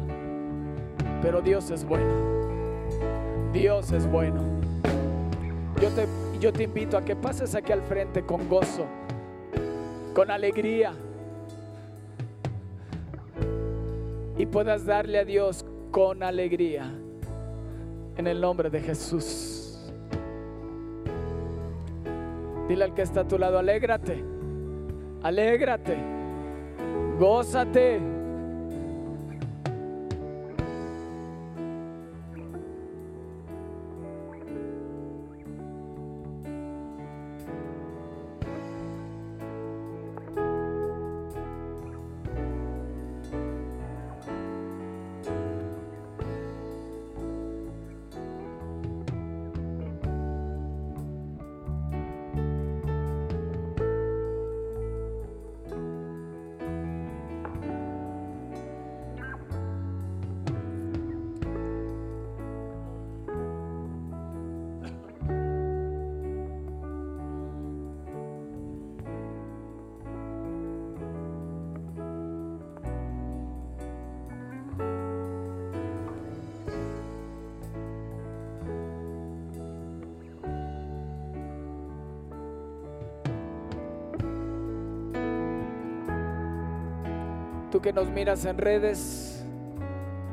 pero 1.21 1.41
Dios 1.41 1.69
es 1.69 1.83
bueno. 1.83 2.09
Dios 3.51 3.91
es 3.91 4.09
bueno. 4.09 4.41
Yo 5.81 5.89
te, 5.89 6.07
yo 6.39 6.53
te 6.53 6.63
invito 6.63 6.97
a 6.97 7.03
que 7.03 7.15
pases 7.15 7.55
aquí 7.55 7.73
al 7.73 7.81
frente 7.81 8.25
con 8.25 8.47
gozo, 8.47 8.85
con 10.13 10.31
alegría 10.31 10.93
y 14.39 14.45
puedas 14.45 14.85
darle 14.85 15.19
a 15.19 15.25
Dios 15.25 15.65
con 15.91 16.23
alegría. 16.23 16.91
En 18.15 18.25
el 18.25 18.39
nombre 18.39 18.69
de 18.69 18.79
Jesús. 18.79 19.77
Dile 22.69 22.85
al 22.85 22.93
que 22.93 23.01
está 23.01 23.21
a 23.21 23.27
tu 23.27 23.37
lado, 23.37 23.59
alégrate, 23.59 24.23
alégrate, 25.23 25.97
gózate. 27.19 28.18
Que 87.81 87.93
nos 87.93 88.09
miras 88.09 88.43
en 88.43 88.57
redes, 88.57 89.41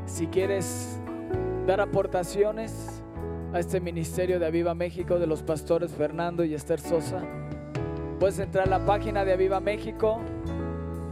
si 0.05 0.27
quieres 0.27 0.99
dar 1.65 1.81
aportaciones 1.81 3.05
a 3.53 3.61
este 3.61 3.81
ministerio 3.81 4.41
de 4.41 4.47
Aviva 4.47 4.75
México 4.75 5.21
de 5.21 5.29
los 5.29 5.45
pastores 5.45 5.93
Fernando 5.93 6.43
y 6.45 6.55
Esther 6.55 6.81
Sosa, 6.81 7.23
puedes 8.19 8.41
entrar 8.41 8.67
a 8.67 8.71
la 8.79 8.85
página 8.85 9.25
de 9.25 9.33
Aviva 9.33 9.61
México 9.61 10.19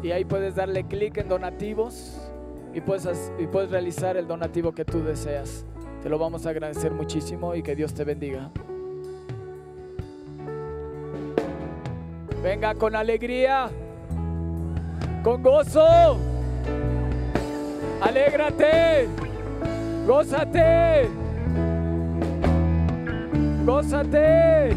y 0.03 0.11
ahí 0.11 0.24
puedes 0.24 0.57
darle 0.57 0.82
clic 0.85 1.18
en 1.18 1.28
donativos 1.28 2.20
y 2.74 2.80
puedes, 2.80 3.32
y 3.39 3.47
puedes 3.47 3.70
realizar 3.70 4.16
el 4.16 4.26
donativo 4.26 4.72
que 4.72 4.85
tú 4.85 5.05
deseas. 5.05 5.64
Te 6.03 6.09
lo 6.09 6.18
vamos 6.18 6.47
a 6.47 6.51
agradecer 6.51 6.91
muchísimo 6.91 7.55
y 7.55 7.62
que 7.62 7.76
Dios 7.76 7.95
te 7.95 8.03
bendiga. 8.03 8.51
Venga 12.43 12.74
con 12.74 12.97
alegría 12.97 13.70
con 15.25 15.43
gozo. 15.43 16.18
Alégrate, 18.03 19.09
gózate, 20.07 21.09
gózate. 23.64 24.77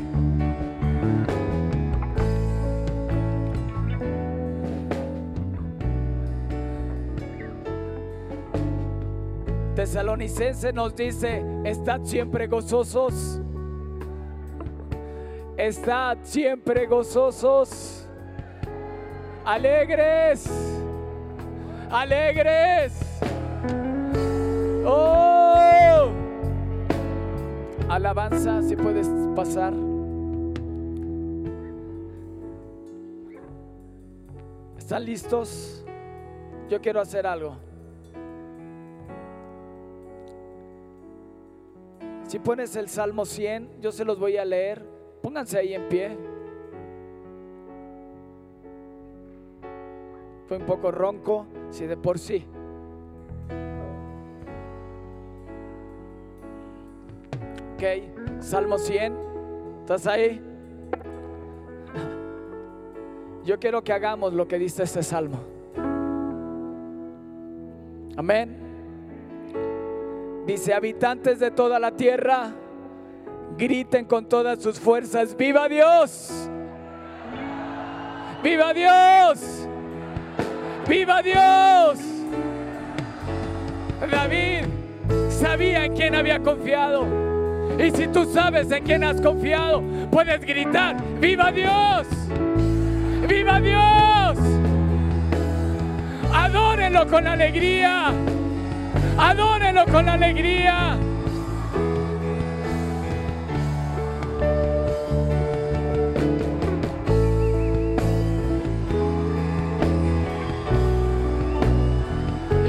Tesalonicense 9.75 10.73
nos 10.73 10.95
dice, 10.95 11.43
estad 11.65 12.01
siempre 12.03 12.47
gozosos. 12.47 13.41
Estad 15.57 16.17
siempre 16.23 16.87
gozosos. 16.87 17.96
Alegres. 19.47 20.45
Alegres. 21.89 22.99
Oh. 24.85 26.09
Alabanza, 27.87 28.61
si 28.61 28.75
puedes 28.75 29.07
pasar. 29.37 29.73
¿Están 34.77 35.05
listos? 35.05 35.85
Yo 36.67 36.81
quiero 36.81 36.99
hacer 36.99 37.25
algo. 37.25 37.55
Si 42.27 42.37
pones 42.39 42.75
el 42.75 42.89
Salmo 42.89 43.23
100, 43.23 43.79
yo 43.79 43.93
se 43.93 44.03
los 44.03 44.19
voy 44.19 44.35
a 44.35 44.43
leer. 44.43 44.83
Pónganse 45.21 45.57
ahí 45.57 45.73
en 45.73 45.87
pie. 45.87 46.36
Fue 50.47 50.57
un 50.57 50.65
poco 50.65 50.91
ronco, 50.91 51.45
si 51.69 51.85
de 51.85 51.97
por 51.97 52.17
sí. 52.19 52.45
Ok, 57.75 58.41
Salmo 58.41 58.77
100. 58.77 59.13
¿Estás 59.81 60.07
ahí? 60.07 60.41
Yo 63.43 63.59
quiero 63.59 63.83
que 63.83 63.93
hagamos 63.93 64.33
lo 64.33 64.47
que 64.47 64.57
dice 64.57 64.83
este 64.83 65.03
salmo. 65.03 65.39
Amén. 68.15 68.57
Dice, 70.45 70.73
habitantes 70.73 71.39
de 71.39 71.51
toda 71.51 71.77
la 71.77 71.91
tierra, 71.91 72.53
griten 73.57 74.05
con 74.05 74.27
todas 74.27 74.61
sus 74.61 74.79
fuerzas, 74.79 75.35
viva 75.35 75.67
Dios. 75.67 76.49
Viva 78.41 78.73
Dios. 78.73 79.67
Viva 80.87 81.21
Dios. 81.21 81.99
David 84.09 84.65
sabía 85.29 85.85
en 85.85 85.95
quién 85.95 86.15
había 86.15 86.39
confiado. 86.39 87.05
Y 87.77 87.91
si 87.91 88.07
tú 88.07 88.25
sabes 88.33 88.71
en 88.71 88.83
quién 88.83 89.03
has 89.03 89.19
confiado, 89.19 89.83
puedes 90.09 90.39
gritar, 90.41 90.95
viva 91.19 91.51
Dios. 91.51 92.07
Viva 93.27 93.59
Dios. 93.59 94.37
Adórenlo 96.33 97.05
con 97.07 97.27
alegría. 97.27 98.11
Adórenlo 99.17 99.85
con 99.85 100.07
alegría. 100.07 100.97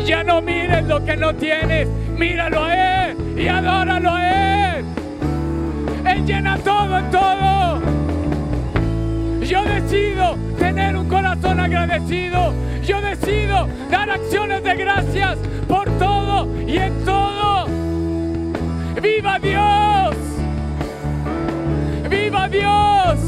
Ya 0.08 0.24
no 0.24 0.40
mires 0.40 0.84
lo 0.84 1.04
que 1.04 1.18
no 1.18 1.34
tienes, 1.34 1.86
míralo 2.16 2.64
a 2.64 3.08
Él 3.10 3.16
y 3.36 3.46
adóralo 3.46 4.14
a 4.14 4.78
Él. 4.78 4.84
Él 6.06 6.24
llena 6.24 6.56
todo 6.60 6.98
en 6.98 7.10
todo. 7.10 7.82
Yo 9.42 9.64
decido 9.64 10.38
tener 10.58 10.96
un 10.96 11.06
corazón 11.10 11.60
agradecido. 11.60 12.54
Yo 12.82 13.02
decido 13.02 13.68
dar 13.90 14.08
acciones 14.08 14.64
de 14.64 14.76
gracias 14.76 15.36
por 15.68 15.90
todo 15.98 16.48
y 16.66 16.78
en 16.78 17.04
todo. 17.04 17.66
¡Viva 19.02 19.38
Dios! 19.38 20.16
¡Viva 22.08 22.48
Dios! 22.48 23.18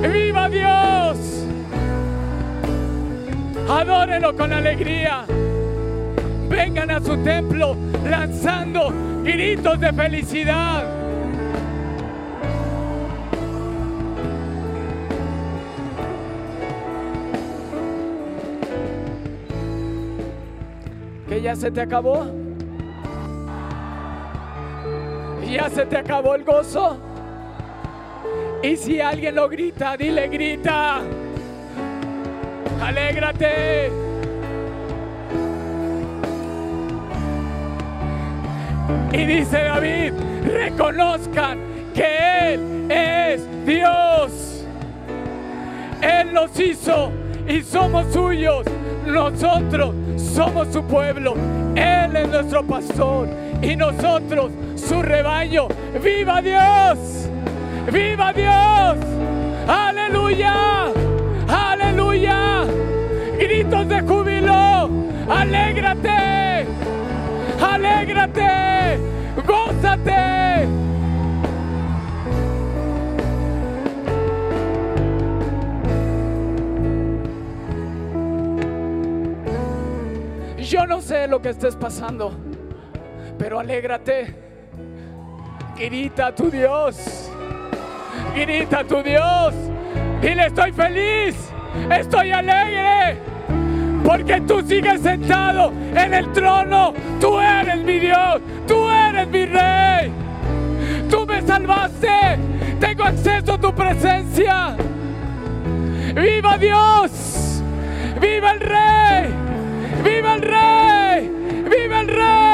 ¡Viva 0.00 0.48
Dios! 0.48 1.39
Adórenlo 3.70 4.34
con 4.34 4.52
alegría. 4.52 5.24
Vengan 6.48 6.90
a 6.90 7.00
su 7.00 7.16
templo 7.22 7.76
lanzando 8.04 8.92
gritos 9.22 9.78
de 9.78 9.92
felicidad. 9.92 10.82
¿Que 21.28 21.40
ya 21.40 21.54
se 21.54 21.70
te 21.70 21.80
acabó? 21.80 22.26
¿Ya 25.48 25.70
se 25.70 25.86
te 25.86 25.96
acabó 25.96 26.34
el 26.34 26.42
gozo? 26.42 26.98
Y 28.64 28.76
si 28.76 29.00
alguien 29.00 29.36
lo 29.36 29.48
grita, 29.48 29.96
dile 29.96 30.26
grita. 30.26 31.02
Alégrate. 32.90 33.92
Y 39.12 39.24
dice 39.26 39.58
David, 39.62 40.12
reconozcan 40.44 41.60
que 41.94 42.54
Él 42.54 42.90
es 42.90 43.64
Dios. 43.64 44.64
Él 46.02 46.34
nos 46.34 46.58
hizo 46.58 47.12
y 47.46 47.62
somos 47.62 48.12
suyos. 48.12 48.66
Nosotros 49.06 49.94
somos 50.16 50.66
su 50.72 50.82
pueblo. 50.82 51.34
Él 51.76 52.16
es 52.16 52.28
nuestro 52.28 52.64
pastor 52.64 53.28
y 53.62 53.76
nosotros 53.76 54.50
su 54.74 55.00
rebaño. 55.00 55.68
¡Viva 56.02 56.42
Dios! 56.42 57.28
¡Viva 57.92 58.32
Dios! 58.32 58.96
¡Aleluya! 59.68 60.99
Gritos 63.50 63.88
de 63.88 64.00
júbilo. 64.02 64.88
¡Alégrate! 65.28 66.66
¡Alégrate! 67.60 69.00
¡Gózate! 69.44 70.68
Yo 80.58 80.86
no 80.86 81.00
sé 81.00 81.26
lo 81.26 81.42
que 81.42 81.48
estés 81.48 81.74
pasando, 81.74 82.32
pero 83.36 83.58
alégrate. 83.58 84.32
Grita 85.76 86.28
a 86.28 86.34
tu 86.36 86.52
Dios. 86.52 87.28
Grita 88.32 88.78
a 88.78 88.84
tu 88.84 89.02
Dios. 89.02 89.54
Dile, 90.22 90.46
estoy 90.46 90.70
feliz. 90.70 91.50
Estoy 91.90 92.30
alegre. 92.30 93.29
Porque 94.04 94.40
tú 94.42 94.62
sigues 94.62 95.00
sentado 95.02 95.72
en 95.94 96.14
el 96.14 96.32
trono. 96.32 96.94
Tú 97.20 97.38
eres 97.38 97.78
mi 97.78 97.98
Dios. 97.98 98.40
Tú 98.66 98.88
eres 98.88 99.28
mi 99.28 99.46
rey. 99.46 100.12
Tú 101.10 101.26
me 101.26 101.42
salvaste. 101.42 102.08
Tengo 102.80 103.04
acceso 103.04 103.54
a 103.54 103.58
tu 103.58 103.74
presencia. 103.74 104.76
¡Viva 106.14 106.58
Dios! 106.58 107.62
¡Viva 108.20 108.52
el 108.52 108.60
rey! 108.60 109.34
¡Viva 110.02 110.34
el 110.34 110.42
rey! 110.42 111.30
¡Viva 111.70 112.00
el 112.00 112.08
rey! 112.08 112.49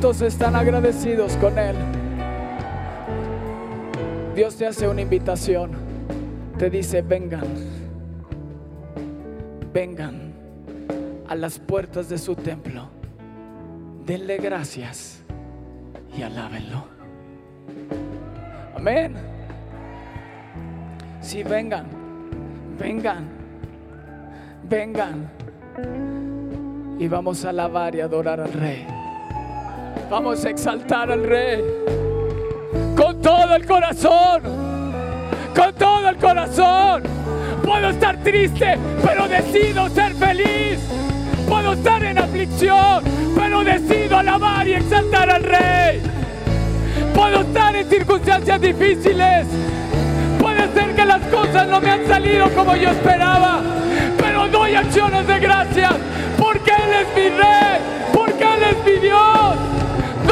¿Cuántos 0.00 0.22
están 0.22 0.56
agradecidos 0.56 1.36
con 1.36 1.58
Él? 1.58 1.76
Dios 4.34 4.56
te 4.56 4.66
hace 4.66 4.88
una 4.88 5.02
invitación. 5.02 5.72
Te 6.56 6.70
dice, 6.70 7.02
vengan, 7.02 7.44
vengan 9.74 10.32
a 11.28 11.34
las 11.34 11.58
puertas 11.58 12.08
de 12.08 12.16
su 12.16 12.34
templo. 12.34 12.88
Denle 14.06 14.38
gracias 14.38 15.22
y 16.16 16.22
alábenlo. 16.22 16.86
Amén. 18.74 19.16
Sí, 21.20 21.42
vengan, 21.42 21.84
vengan, 22.78 23.28
vengan. 24.66 25.30
Y 26.98 27.06
vamos 27.06 27.44
a 27.44 27.50
alabar 27.50 27.94
y 27.94 28.00
adorar 28.00 28.40
al 28.40 28.52
Rey. 28.54 28.99
Vamos 30.10 30.44
a 30.44 30.50
exaltar 30.50 31.12
al 31.12 31.22
Rey 31.22 31.64
con 32.96 33.22
todo 33.22 33.54
el 33.54 33.64
corazón, 33.64 34.42
con 35.54 35.72
todo 35.74 36.08
el 36.08 36.16
corazón. 36.16 37.04
Puedo 37.62 37.90
estar 37.90 38.16
triste, 38.24 38.76
pero 39.04 39.28
decido 39.28 39.88
ser 39.90 40.12
feliz. 40.14 40.80
Puedo 41.48 41.74
estar 41.74 42.02
en 42.02 42.18
aflicción, 42.18 43.04
pero 43.36 43.62
decido 43.62 44.16
alabar 44.16 44.66
y 44.66 44.74
exaltar 44.74 45.30
al 45.30 45.44
Rey. 45.44 46.02
Puedo 47.14 47.42
estar 47.42 47.76
en 47.76 47.88
circunstancias 47.88 48.60
difíciles. 48.60 49.46
Puede 50.40 50.72
ser 50.74 50.96
que 50.96 51.04
las 51.04 51.24
cosas 51.28 51.68
no 51.68 51.80
me 51.80 51.88
han 51.88 52.04
salido 52.08 52.50
como 52.50 52.74
yo 52.74 52.90
esperaba, 52.90 53.60
pero 54.18 54.48
doy 54.48 54.74
acciones 54.74 55.24
de 55.28 55.38
gracias 55.38 55.92
porque 56.36 56.72
Él 56.72 56.94
es 57.00 57.14
mi 57.14 57.28
Rey, 57.28 57.78
porque 58.12 58.42
Él 58.42 58.62
es 58.70 58.84
mi 58.84 59.06
Dios. 59.06 59.70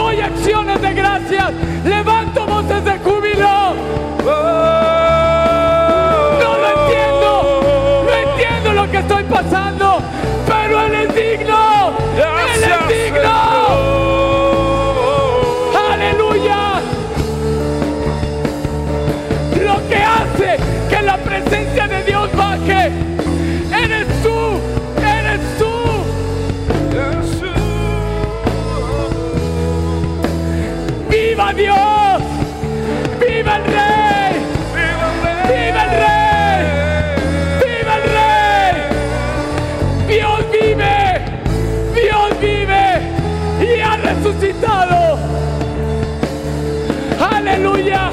Doy 0.09 0.21
acciones 0.23 0.81
de 0.81 0.95
gracias, 0.95 1.53
levanto 1.85 2.47
voces 2.47 2.83
de 2.83 2.99
júbilo. 3.01 3.75
No 6.41 6.57
lo 6.57 6.69
entiendo, 6.81 8.05
no 8.07 8.31
entiendo 8.31 8.73
lo 8.73 8.91
que 8.91 8.97
estoy 8.97 9.23
pasando, 9.25 10.01
pero 10.47 10.81
Él 10.81 10.95
es 10.95 11.15
digno. 11.15 11.38
¡Viva 31.49 31.55
Dios! 31.55 32.23
¡Viva 33.21 33.57
el 33.57 33.65
Rey! 33.65 34.35
¡Viva 35.47 35.83
el 35.85 35.91
Rey! 35.91 36.61
¡Viva 37.65 37.95
el 37.97 38.03
Rey! 38.13 38.75
¡Dios 40.09 40.41
vive! 40.53 40.97
¡Dios 41.95 42.29
vive! 42.41 42.85
¡Y 43.65 43.81
ha 43.81 43.97
resucitado! 43.97 45.19
¡Aleluya! 47.19 48.11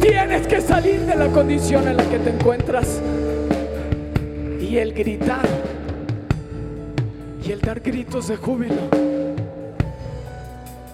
Tienes 0.00 0.46
que 0.46 0.60
salir 0.60 1.00
de 1.00 1.16
la 1.16 1.26
condición 1.28 1.88
en 1.88 1.96
la 1.96 2.04
que 2.04 2.18
te 2.18 2.30
encuentras 2.30 3.00
el 4.80 4.92
gritar 4.92 5.46
y 7.44 7.50
el 7.50 7.60
dar 7.60 7.80
gritos 7.80 8.28
de 8.28 8.36
júbilo 8.36 8.88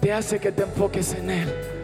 te 0.01 0.11
hace 0.11 0.39
que 0.39 0.51
te 0.51 0.63
enfoques 0.63 1.13
en 1.13 1.29
Él. 1.29 1.74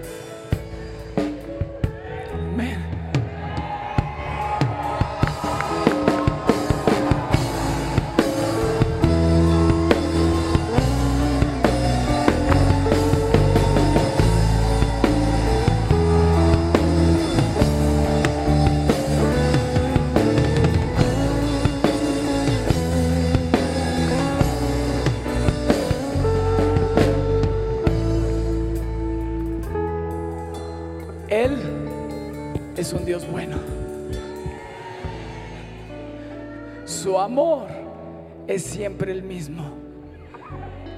Es 38.52 38.64
siempre 38.64 39.12
el 39.12 39.24
mismo. 39.24 39.78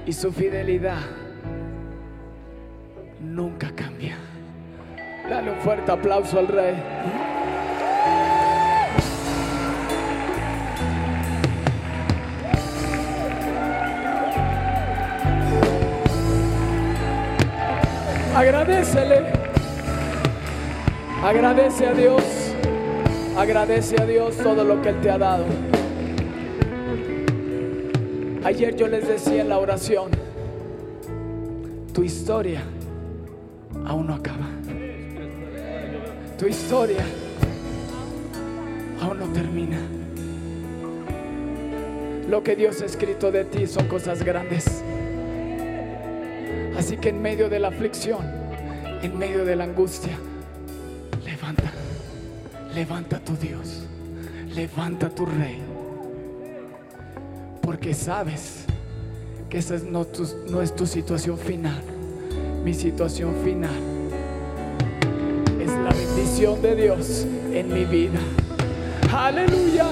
Y 0.06 0.12
su 0.12 0.32
fidelidad 0.32 1.00
nunca 3.20 3.70
cambia. 3.74 4.16
Dale 5.28 5.52
un 5.52 5.58
fuerte 5.58 5.90
aplauso 5.90 6.38
al 6.38 6.48
rey. 6.48 6.74
Agradecele. 18.34 19.22
Agradece 21.22 21.86
a 21.86 21.94
Dios. 21.94 22.22
Agradece 23.38 23.96
a 24.00 24.04
Dios 24.04 24.36
todo 24.36 24.64
lo 24.64 24.82
que 24.82 24.90
Él 24.90 25.00
te 25.00 25.10
ha 25.10 25.18
dado. 25.18 25.73
Ayer 28.44 28.76
yo 28.76 28.86
les 28.88 29.08
decía 29.08 29.40
en 29.40 29.48
la 29.48 29.58
oración, 29.58 30.10
tu 31.94 32.02
historia 32.02 32.62
aún 33.86 34.06
no 34.06 34.14
acaba. 34.14 34.46
Tu 36.38 36.46
historia 36.48 37.02
aún 39.00 39.18
no 39.18 39.26
termina. 39.32 39.78
Lo 42.28 42.42
que 42.42 42.54
Dios 42.54 42.82
ha 42.82 42.84
escrito 42.84 43.32
de 43.32 43.46
ti 43.46 43.66
son 43.66 43.88
cosas 43.88 44.22
grandes. 44.22 44.82
Así 46.76 46.98
que 46.98 47.08
en 47.08 47.22
medio 47.22 47.48
de 47.48 47.60
la 47.60 47.68
aflicción, 47.68 48.26
en 49.00 49.16
medio 49.16 49.46
de 49.46 49.56
la 49.56 49.64
angustia, 49.64 50.18
levanta, 51.24 51.72
levanta 52.74 53.20
tu 53.20 53.34
Dios, 53.38 53.86
levanta 54.54 55.08
tu 55.08 55.24
Rey. 55.24 55.73
Porque 57.84 57.96
sabes 57.98 58.64
que 59.50 59.58
esa 59.58 59.74
es 59.74 59.82
no, 59.84 60.06
no 60.48 60.62
es 60.62 60.74
tu 60.74 60.86
situación 60.86 61.36
final. 61.36 61.82
Mi 62.64 62.72
situación 62.72 63.34
final 63.44 63.78
es 65.60 65.70
la 65.70 65.90
bendición 65.90 66.62
de 66.62 66.76
Dios 66.76 67.26
en 67.52 67.74
mi 67.74 67.84
vida. 67.84 68.20
Aleluya. 69.14 69.84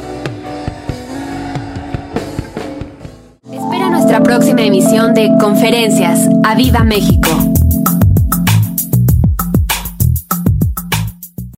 Espera 3.52 3.90
nuestra 3.90 4.22
próxima 4.22 4.62
emisión 4.62 5.12
de 5.12 5.30
Conferencias. 5.38 6.30
¡A 6.44 6.54
Viva 6.54 6.84
México! 6.84 7.51